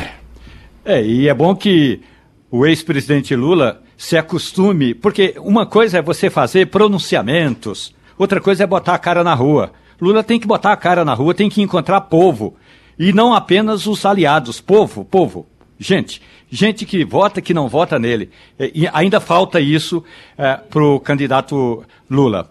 [0.84, 2.00] É, e é bom que
[2.50, 8.66] o ex-presidente Lula se acostume, porque uma coisa é você fazer pronunciamentos, outra coisa é
[8.66, 9.72] botar a cara na rua.
[10.00, 12.54] Lula tem que botar a cara na rua, tem que encontrar povo.
[12.98, 14.60] E não apenas os aliados.
[14.60, 15.46] Povo, povo.
[15.78, 16.20] Gente,
[16.50, 18.30] gente que vota, que não vota nele.
[18.58, 20.02] E ainda falta isso
[20.36, 22.50] é, para o candidato Lula.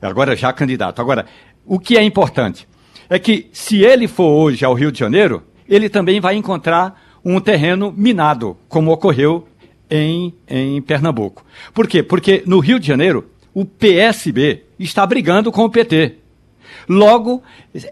[0.00, 1.00] Agora já candidato.
[1.00, 1.26] Agora,
[1.64, 2.68] o que é importante
[3.08, 7.40] é que se ele for hoje ao Rio de Janeiro, ele também vai encontrar um
[7.40, 9.48] terreno minado, como ocorreu
[9.90, 11.44] em, em Pernambuco.
[11.72, 12.02] Por quê?
[12.02, 16.16] Porque no Rio de Janeiro, o PSB está brigando com o PT.
[16.88, 17.42] Logo,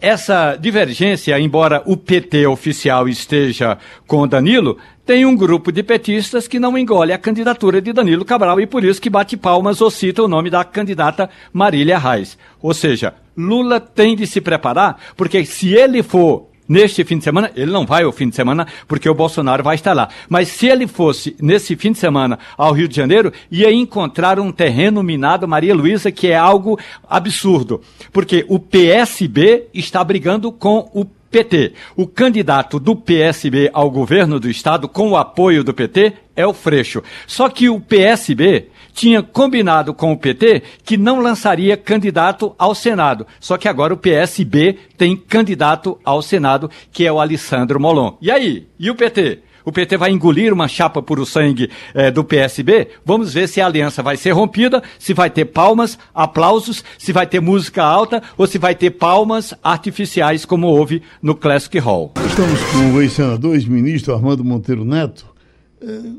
[0.01, 6.59] essa divergência, embora o PT oficial esteja com Danilo, tem um grupo de petistas que
[6.59, 10.23] não engole a candidatura de Danilo Cabral e por isso que bate palmas ou cita
[10.23, 12.37] o nome da candidata Marília Reis.
[12.61, 17.51] Ou seja, Lula tem de se preparar, porque se ele for neste fim de semana,
[17.57, 20.09] ele não vai ao fim de semana porque o Bolsonaro vai estar lá.
[20.29, 24.53] Mas se ele fosse nesse fim de semana ao Rio de Janeiro, ia encontrar um
[24.53, 27.81] terreno minado Maria Luísa, que é algo absurdo.
[28.13, 31.73] Porque o PSB está brigando com o PT.
[31.97, 36.55] O candidato do PSB ao governo do estado, com o apoio do PT, é o
[36.55, 37.03] Freixo.
[37.27, 43.27] Só que o PSB tinha combinado com o PT que não lançaria candidato ao Senado.
[43.39, 48.17] Só que agora o PSB tem candidato ao Senado, que é o Alessandro Molon.
[48.23, 48.67] E aí?
[48.81, 49.43] E o PT?
[49.67, 52.87] o PT vai engolir uma chapa por o sangue eh, do PSB.
[53.05, 57.27] Vamos ver se a aliança vai ser rompida, se vai ter palmas, aplausos, se vai
[57.27, 62.13] ter música alta ou se vai ter palmas artificiais, como houve no Classic Hall.
[62.25, 65.27] Estamos com o ex-senador, ex-ministro Armando Monteiro Neto,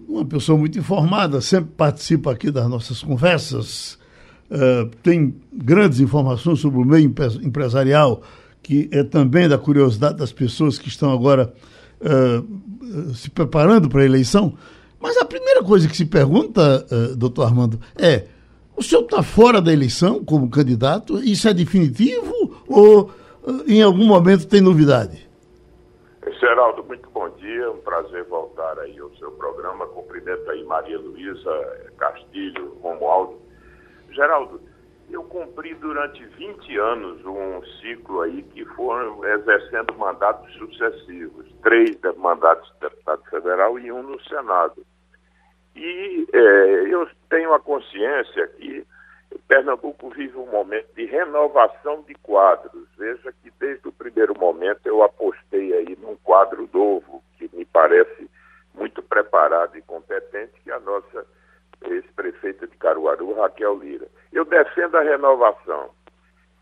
[0.08, 3.98] uma pessoa muito informada, sempre participa aqui das nossas conversas,
[4.52, 8.22] uh, tem grandes informações sobre o meio empresarial,
[8.62, 11.54] que é também da curiosidade das pessoas que estão agora
[12.02, 14.54] uh, se preparando para a eleição.
[15.00, 16.86] Mas a primeira coisa que se pergunta,
[17.16, 18.26] doutor Armando, é:
[18.76, 21.24] o senhor está fora da eleição como candidato?
[21.24, 22.34] Isso é definitivo
[22.68, 23.12] ou
[23.68, 25.27] em algum momento tem novidade?
[26.58, 27.70] Geraldo, muito bom dia.
[27.70, 29.86] Um prazer voltar aí ao seu programa.
[29.86, 33.40] Cumprimento aí Maria Luísa Castilho, Romualdo.
[34.10, 34.60] Geraldo,
[35.08, 42.68] Eu cumpri durante 20 anos um ciclo aí que foram exercendo mandatos sucessivos, três mandatos
[42.74, 44.84] de deputado federal e um no Senado.
[45.76, 48.84] E é, eu tenho a consciência que
[49.48, 52.88] Pernambuco vive um momento de renovação de quadros.
[52.98, 58.30] Veja que desde o primeiro momento eu apostei aí num quadro novo, que me parece
[58.74, 61.26] muito preparado e competente, que é a nossa
[61.86, 64.08] ex-prefeita de Caruaru, Raquel Lira.
[64.32, 65.90] Eu defendo a renovação.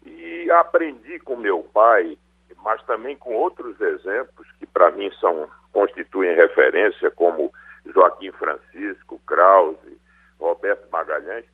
[0.05, 2.18] E aprendi com meu pai,
[2.63, 7.51] mas também com outros exemplos que para mim são constituem referência, como
[7.86, 9.99] Joaquim Francisco, Krause,
[10.39, 11.45] Roberto Magalhães,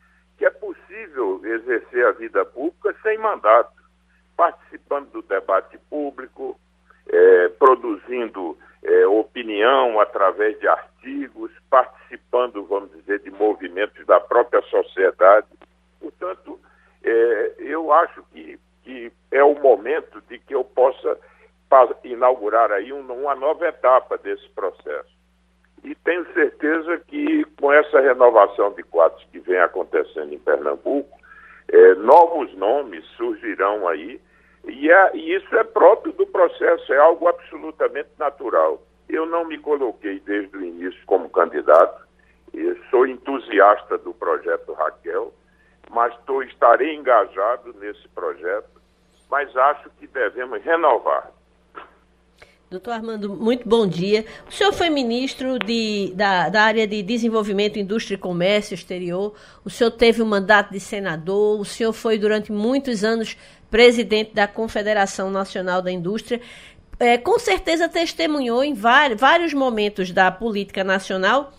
[0.41, 3.79] que é possível exercer a vida pública sem mandato,
[4.35, 6.59] participando do debate público,
[7.07, 15.45] é, produzindo é, opinião através de artigos, participando, vamos dizer, de movimentos da própria sociedade.
[15.99, 16.59] Portanto,
[17.03, 21.19] é, eu acho que, que é o momento de que eu possa
[22.03, 25.20] inaugurar aí uma nova etapa desse processo
[25.83, 31.17] e tenho certeza que com essa renovação de quadros que vem acontecendo em Pernambuco,
[31.67, 34.19] é, novos nomes surgirão aí,
[34.65, 38.81] e, é, e isso é próprio do processo, é algo absolutamente natural.
[39.09, 42.01] Eu não me coloquei desde o início como candidato,
[42.91, 45.33] sou entusiasta do projeto Raquel,
[45.89, 48.69] mas tô, estarei engajado nesse projeto,
[49.29, 51.31] mas acho que devemos renovar.
[52.71, 54.25] Doutor Armando, muito bom dia.
[54.49, 59.35] O senhor foi ministro de, da, da, área de desenvolvimento, indústria e comércio exterior.
[59.65, 61.59] O senhor teve o um mandato de senador.
[61.59, 63.35] O senhor foi durante muitos anos
[63.69, 66.39] presidente da Confederação Nacional da Indústria.
[66.97, 71.51] É, com certeza testemunhou em vários, vários momentos da política nacional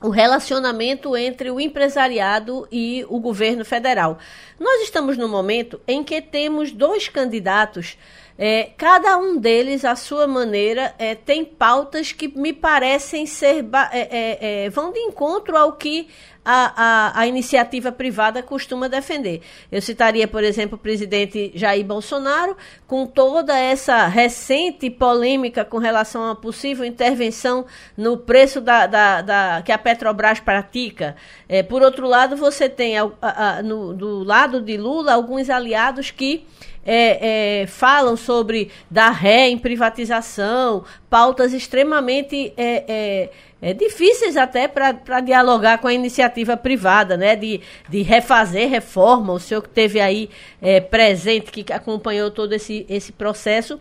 [0.00, 4.18] o relacionamento entre o empresariado e o governo federal.
[4.60, 7.96] Nós estamos no momento em que temos dois candidatos
[8.38, 13.98] é, cada um deles, à sua maneira, é, tem pautas que me parecem ser é,
[13.98, 16.08] é, é, vão de encontro ao que
[16.44, 19.42] a, a, a, iniciativa privada costuma defender.
[19.72, 22.56] Eu citaria, por exemplo, o presidente Jair Bolsonaro,
[22.86, 27.66] com toda essa recente polêmica com relação a possível intervenção
[27.96, 31.16] no preço da, da, da que a Petrobras pratica.
[31.48, 36.46] É, por outro lado, você tem a, no, do lado de Lula alguns aliados que
[36.86, 43.30] é, é, falam sobre dar ré em privatização, pautas extremamente é, é,
[43.60, 47.34] é difíceis até para dialogar com a iniciativa privada, né?
[47.34, 49.32] De, de refazer reforma.
[49.32, 50.30] O senhor que teve aí
[50.62, 53.80] é, presente, que acompanhou todo esse, esse processo,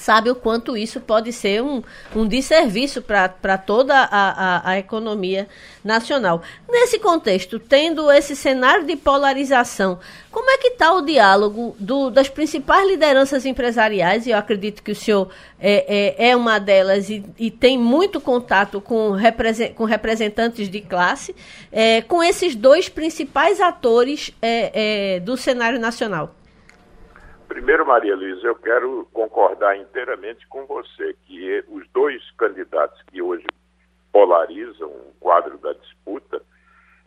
[0.00, 1.82] sabe o quanto isso pode ser um,
[2.16, 5.46] um desserviço para toda a, a, a, economia
[5.84, 6.42] nacional.
[6.68, 9.98] Nesse contexto, tendo esse cenário de polarização,
[10.30, 14.92] como é que está o diálogo do, das principais lideranças empresariais, e eu acredito que
[14.92, 15.28] o senhor
[15.60, 20.80] é, é, é uma delas e, e, tem muito contato com, represent, com representantes de
[20.80, 21.36] classe,
[21.70, 26.34] é, com esses dois principais atores é, é, do cenário nacional?
[27.50, 33.44] Primeiro, Maria Luiza, eu quero concordar inteiramente com você que os dois candidatos que hoje
[34.12, 36.40] polarizam o quadro da disputa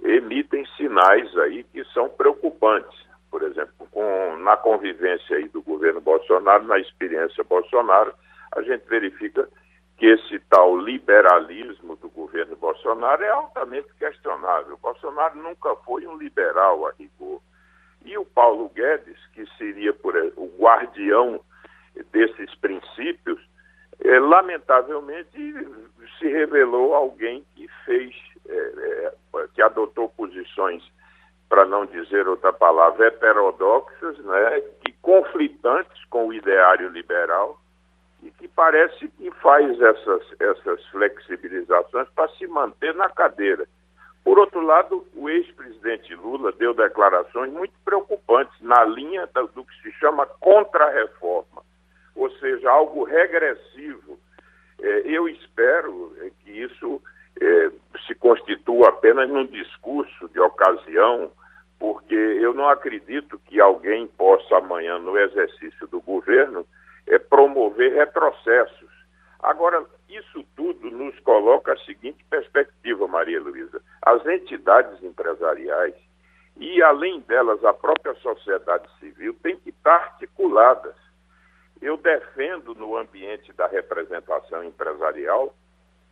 [0.03, 2.93] emitem sinais aí que são preocupantes.
[3.31, 8.13] Por exemplo, com, na convivência aí do governo Bolsonaro, na experiência Bolsonaro,
[8.51, 9.47] a gente verifica
[9.95, 14.77] que esse tal liberalismo do governo Bolsonaro é altamente questionável.
[14.81, 17.41] Bolsonaro nunca foi um liberal a rigor.
[18.05, 21.39] E o Paulo Guedes, que seria por, o guardião
[22.11, 23.39] desses princípios,
[24.03, 25.53] é, lamentavelmente
[26.19, 28.15] se revelou alguém que fez,
[28.47, 29.13] é, é,
[29.53, 30.83] que adotou posições,
[31.47, 37.59] para não dizer outra palavra, heterodoxas, né, que conflitantes com o ideário liberal
[38.23, 43.67] e que parece que faz essas, essas flexibilizações para se manter na cadeira.
[44.23, 49.91] Por outro lado, o ex-presidente Lula deu declarações muito preocupantes na linha do que se
[49.99, 51.61] chama contra-reforma,
[52.15, 54.17] ou seja, algo regressivo.
[54.81, 57.01] É, eu espero é, que isso
[57.39, 57.71] é,
[58.07, 61.29] se constitua apenas num discurso de ocasião,
[61.77, 66.65] porque eu não acredito que alguém possa amanhã, no exercício do governo,
[67.29, 68.89] promover retrocessos.
[69.41, 69.85] Agora,
[70.15, 73.81] isso tudo nos coloca a seguinte perspectiva, Maria Luísa.
[74.01, 75.95] As entidades empresariais
[76.57, 80.95] e, além delas, a própria sociedade civil têm que estar articuladas.
[81.81, 85.53] Eu defendo, no ambiente da representação empresarial,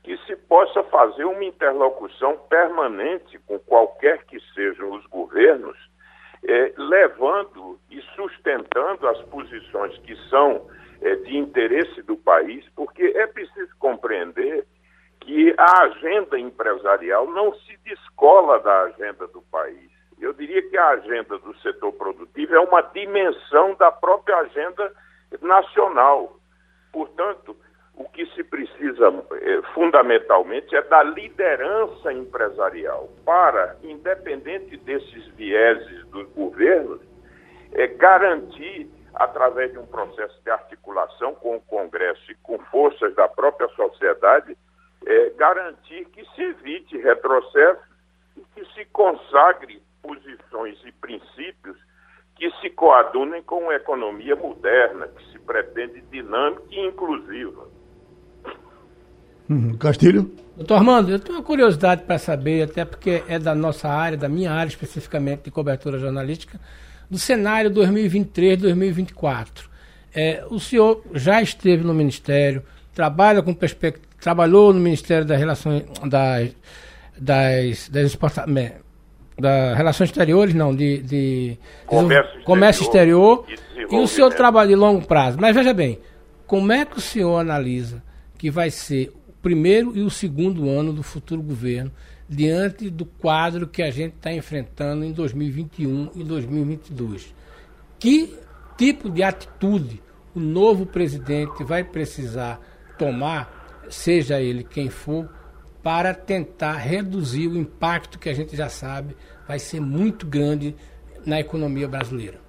[0.04, 5.78] que se possa fazer uma interlocução permanente com qualquer que sejam os governos
[6.44, 10.68] é, levando e sustentando as posições que são
[11.02, 14.66] é, de interesse do país, porque é preciso compreender
[15.20, 19.92] que a agenda empresarial não se descola da agenda do país.
[20.20, 24.92] Eu diria que a agenda do setor produtivo é uma dimensão da própria agenda
[25.42, 26.38] nacional.
[26.92, 27.56] Portanto,
[27.96, 36.28] o que se precisa eh, fundamentalmente é da liderança empresarial para, independente desses vieses dos
[36.34, 37.02] governos,
[37.74, 43.28] é, garantir, através de um processo de articulação com o Congresso e com forças da
[43.28, 44.58] própria sociedade,
[45.06, 47.82] é, garantir que se evite retrocesso
[48.38, 51.78] e que se consagre posições e princípios
[52.36, 57.68] que se coadunem com uma economia moderna, que se pretende dinâmica e inclusiva.
[59.48, 59.78] Uhum.
[59.78, 60.32] Castilho?
[60.56, 64.30] Doutor Armando, eu tenho uma curiosidade para saber, até porque é da nossa área, da
[64.30, 66.60] minha área especificamente de cobertura jornalística,
[67.12, 69.70] do cenário 2023-2024.
[70.16, 72.64] É, o senhor já esteve no Ministério,
[72.96, 76.52] trabalha com perspectiva, trabalhou no Ministério das Relações das,
[77.18, 78.16] das, das
[79.38, 84.70] da Relações Exteriores, não, de, de comércio, comércio exterior, exterior e, e o senhor trabalha
[84.70, 85.38] de longo prazo.
[85.40, 86.00] Mas veja bem,
[86.46, 88.04] como é que o senhor analisa
[88.38, 91.92] que vai ser primeiro e o segundo ano do futuro governo
[92.28, 97.36] diante do quadro que a gente está enfrentando em 2021 e 2022?
[98.00, 98.38] Que
[98.78, 100.02] tipo de atitude
[100.34, 102.60] o novo presidente vai precisar
[102.98, 105.30] tomar, seja ele quem for,
[105.84, 109.16] para tentar reduzir o impacto que a gente já sabe
[109.48, 110.76] vai ser muito grande
[111.26, 112.40] na economia brasileira?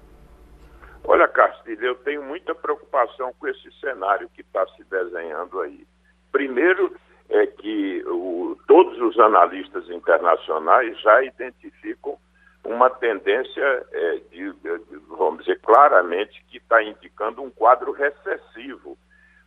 [1.03, 5.85] Olha, Castilho, eu tenho muita preocupação com esse cenário que está se desenhando aí.
[6.33, 6.93] Primeiro,
[7.29, 12.17] é que o, todos os analistas internacionais já identificam
[12.65, 18.97] uma tendência, é, de, de, vamos dizer, claramente, que está indicando um quadro recessivo.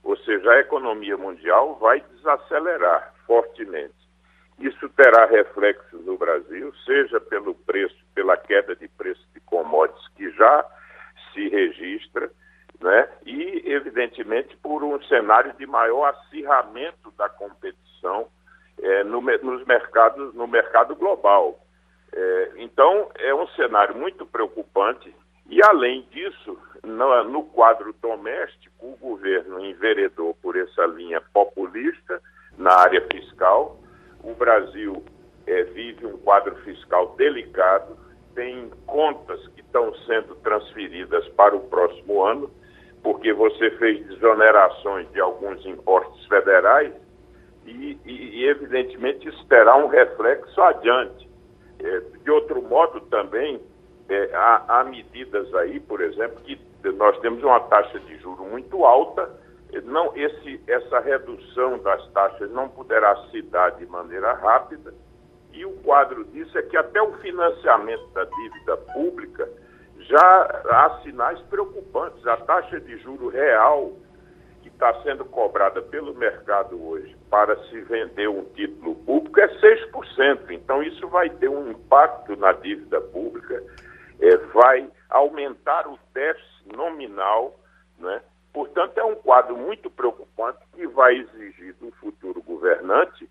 [0.04, 3.94] Ou seja, a economia mundial vai desacelerar fortemente.
[4.60, 10.30] Isso terá reflexo no Brasil, seja pelo preço, pela queda de preço de commodities que
[10.30, 10.64] já
[11.34, 12.30] se registra,
[12.80, 13.08] né?
[13.24, 18.28] e, evidentemente, por um cenário de maior acirramento da competição
[18.80, 21.58] é, no, nos mercados, no mercado global.
[22.12, 25.14] É, então, é um cenário muito preocupante,
[25.48, 32.20] e, além disso, no, no quadro doméstico, o governo enveredou por essa linha populista
[32.58, 33.78] na área fiscal.
[34.22, 35.04] O Brasil
[35.46, 37.96] é, vive um quadro fiscal delicado,
[38.34, 42.50] tem contas que estão sendo transferidas para o próximo ano,
[43.06, 46.92] porque você fez desonerações de alguns impostos federais
[47.64, 51.30] e, e, e evidentemente, terá um reflexo adiante.
[51.78, 53.60] É, de outro modo, também,
[54.08, 56.58] é, há, há medidas aí, por exemplo, que
[56.96, 59.30] nós temos uma taxa de juro muito alta
[59.84, 64.92] não, esse, essa redução das taxas não poderá se dar de maneira rápida,
[65.52, 69.48] e o quadro disso é que até o financiamento da dívida pública
[70.08, 72.26] já há sinais preocupantes.
[72.26, 73.92] A taxa de juro real
[74.62, 80.50] que está sendo cobrada pelo mercado hoje para se vender um título público é 6%.
[80.50, 83.62] Então, isso vai ter um impacto na dívida pública,
[84.20, 87.58] é, vai aumentar o déficit nominal,
[87.98, 88.20] né?
[88.52, 93.28] Portanto, é um quadro muito preocupante que vai exigir do futuro governante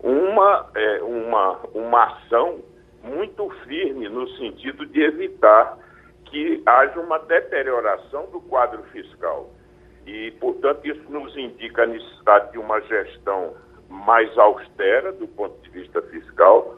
[0.00, 2.62] uma, é, uma, uma ação
[3.02, 5.76] muito firme no sentido de evitar
[6.30, 9.50] que haja uma deterioração do quadro fiscal.
[10.06, 13.54] E, portanto, isso nos indica a necessidade de uma gestão
[13.88, 16.76] mais austera do ponto de vista fiscal.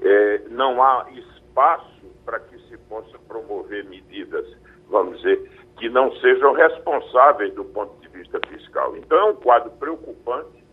[0.00, 4.46] É, não há espaço para que se possa promover medidas,
[4.88, 8.96] vamos dizer, que não sejam responsáveis do ponto de vista fiscal.
[8.96, 10.64] Então é um quadro preocupante,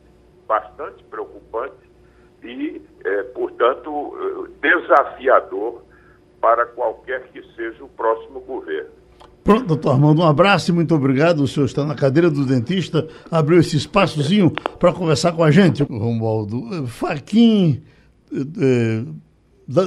[0.47, 1.89] bastante preocupante
[2.43, 5.81] e, é, portanto, desafiador
[6.41, 8.89] para qualquer que seja o próximo governo.
[9.43, 11.41] Pronto, doutor Armando, um abraço e muito obrigado.
[11.41, 15.83] O senhor está na cadeira do dentista, abriu esse espaçozinho para conversar com a gente.
[15.83, 17.83] Romualdo, Faquim
[18.31, 19.03] é,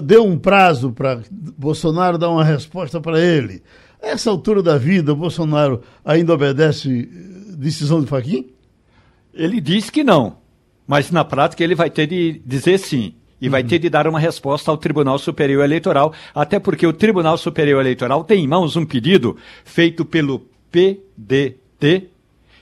[0.02, 3.62] deu um prazo para Bolsonaro dar uma resposta para ele.
[4.02, 8.52] A essa altura da vida, Bolsonaro ainda obedece eh, decisão de Faquim?
[9.34, 10.38] Ele diz que não,
[10.86, 13.14] mas na prática ele vai ter de dizer sim.
[13.40, 13.52] E uhum.
[13.52, 17.80] vai ter de dar uma resposta ao Tribunal Superior Eleitoral, até porque o Tribunal Superior
[17.80, 22.08] Eleitoral tem em mãos um pedido feito pelo PDT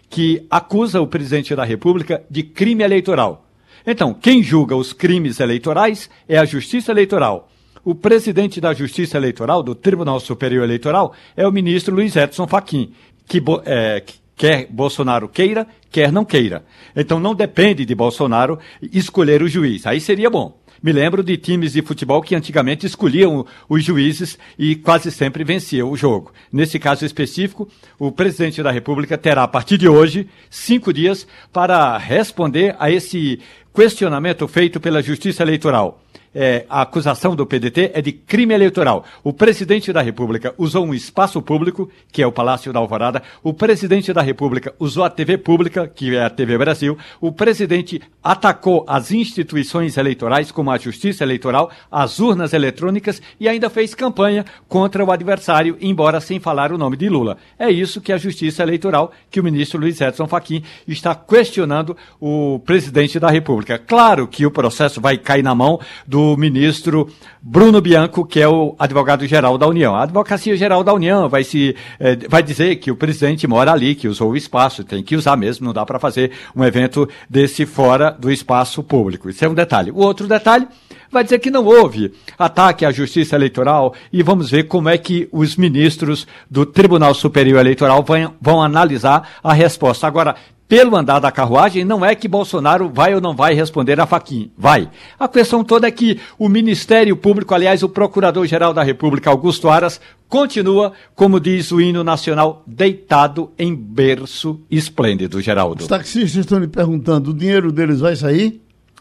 [0.09, 3.47] que acusa o presidente da República de crime eleitoral.
[3.87, 7.49] Então, quem julga os crimes eleitorais é a Justiça Eleitoral.
[7.85, 12.93] O presidente da Justiça Eleitoral, do Tribunal Superior Eleitoral, é o ministro Luiz Edson Fachin,
[13.29, 14.03] que, é,
[14.35, 16.65] quer Bolsonaro queira, quer não queira.
[16.97, 18.59] Então não depende de Bolsonaro
[18.93, 19.87] escolher o juiz.
[19.87, 20.59] Aí seria bom.
[20.83, 25.91] Me lembro de times de futebol que antigamente escolhiam os juízes e quase sempre venciam
[25.91, 26.33] o jogo.
[26.53, 27.69] Nesse caso específico,
[27.99, 33.41] o presidente da República terá, a partir de hoje, cinco dias para responder a esse
[33.75, 36.01] questionamento feito pela Justiça Eleitoral
[36.39, 39.07] é, a acusação do PDT é de crime eleitoral.
[39.25, 43.23] O presidente da República usou um espaço público, que é o Palácio da Alvorada.
[43.43, 46.99] O presidente da República usou a TV pública, que é a TV Brasil.
[47.23, 53.71] O presidente atacou as instituições eleitorais, como a Justiça Eleitoral, as urnas eletrônicas e ainda
[53.71, 57.39] fez campanha contra o adversário, embora sem falar o nome de Lula.
[57.59, 62.61] É isso que a Justiça Eleitoral, que o ministro Luiz Edson Fachin está questionando o
[62.67, 63.79] presidente da República.
[63.79, 67.11] Claro que o processo vai cair na mão do ministro
[67.43, 69.95] Bruno Bianco, que é o advogado-geral da União.
[69.95, 74.09] A Advocacia-Geral da União vai, se, eh, vai dizer que o presidente mora ali, que
[74.09, 78.11] usou o espaço, tem que usar mesmo, não dá para fazer um evento desse fora
[78.11, 79.29] do espaço público.
[79.29, 79.91] Isso é um detalhe.
[79.91, 80.67] O outro detalhe
[81.11, 85.29] vai dizer que não houve ataque à justiça eleitoral e vamos ver como é que
[85.31, 90.07] os ministros do Tribunal Superior Eleitoral vão, vão analisar a resposta.
[90.07, 90.35] Agora,
[90.69, 94.51] pelo andar da carruagem, não é que Bolsonaro vai ou não vai responder a Faquim.
[94.57, 94.89] Vai.
[95.19, 100.01] A questão toda é que o Ministério Público, aliás, o Procurador-Geral da República, Augusto Aras,
[100.29, 105.83] continua, como diz o hino nacional, deitado em berço esplêndido, Geraldo.
[105.83, 108.61] Os taxistas estão me perguntando, o dinheiro deles vai sair?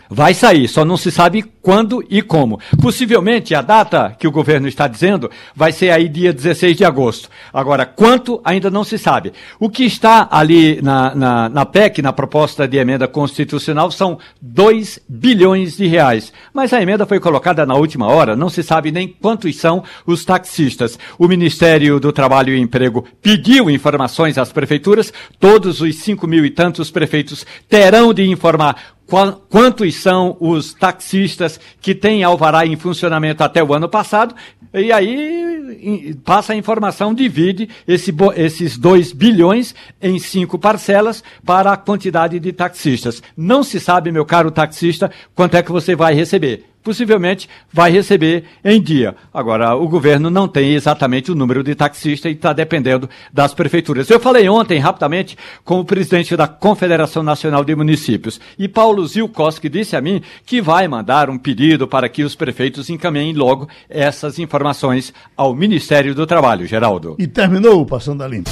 [0.09, 2.59] Vai sair, só não se sabe quando e como.
[2.79, 7.29] Possivelmente a data que o governo está dizendo vai ser aí dia 16 de agosto.
[7.51, 9.33] Agora, quanto ainda não se sabe.
[9.59, 14.99] O que está ali na, na, na PEC, na proposta de emenda constitucional, são 2
[15.09, 16.31] bilhões de reais.
[16.53, 20.23] Mas a emenda foi colocada na última hora, não se sabe nem quantos são os
[20.23, 20.99] taxistas.
[21.17, 26.51] O Ministério do Trabalho e Emprego pediu informações às prefeituras, todos os 5 mil e
[26.51, 33.63] tantos prefeitos terão de informar quantos são os taxistas que têm alvará em funcionamento até
[33.63, 34.35] o ano passado,
[34.73, 41.77] e aí passa a informação, divide esse, esses 2 bilhões em cinco parcelas para a
[41.77, 43.21] quantidade de taxistas.
[43.37, 48.43] Não se sabe, meu caro taxista, quanto é que você vai receber possivelmente vai receber
[48.63, 49.15] em dia.
[49.33, 54.07] Agora, o governo não tem exatamente o número de taxistas e está dependendo das prefeituras.
[54.09, 58.39] Eu falei ontem, rapidamente, com o presidente da Confederação Nacional de Municípios.
[58.57, 62.89] E Paulo Zilkowski disse a mim que vai mandar um pedido para que os prefeitos
[62.89, 67.15] encaminhem logo essas informações ao Ministério do Trabalho, Geraldo.
[67.17, 68.51] E terminou o Passando a Limpo.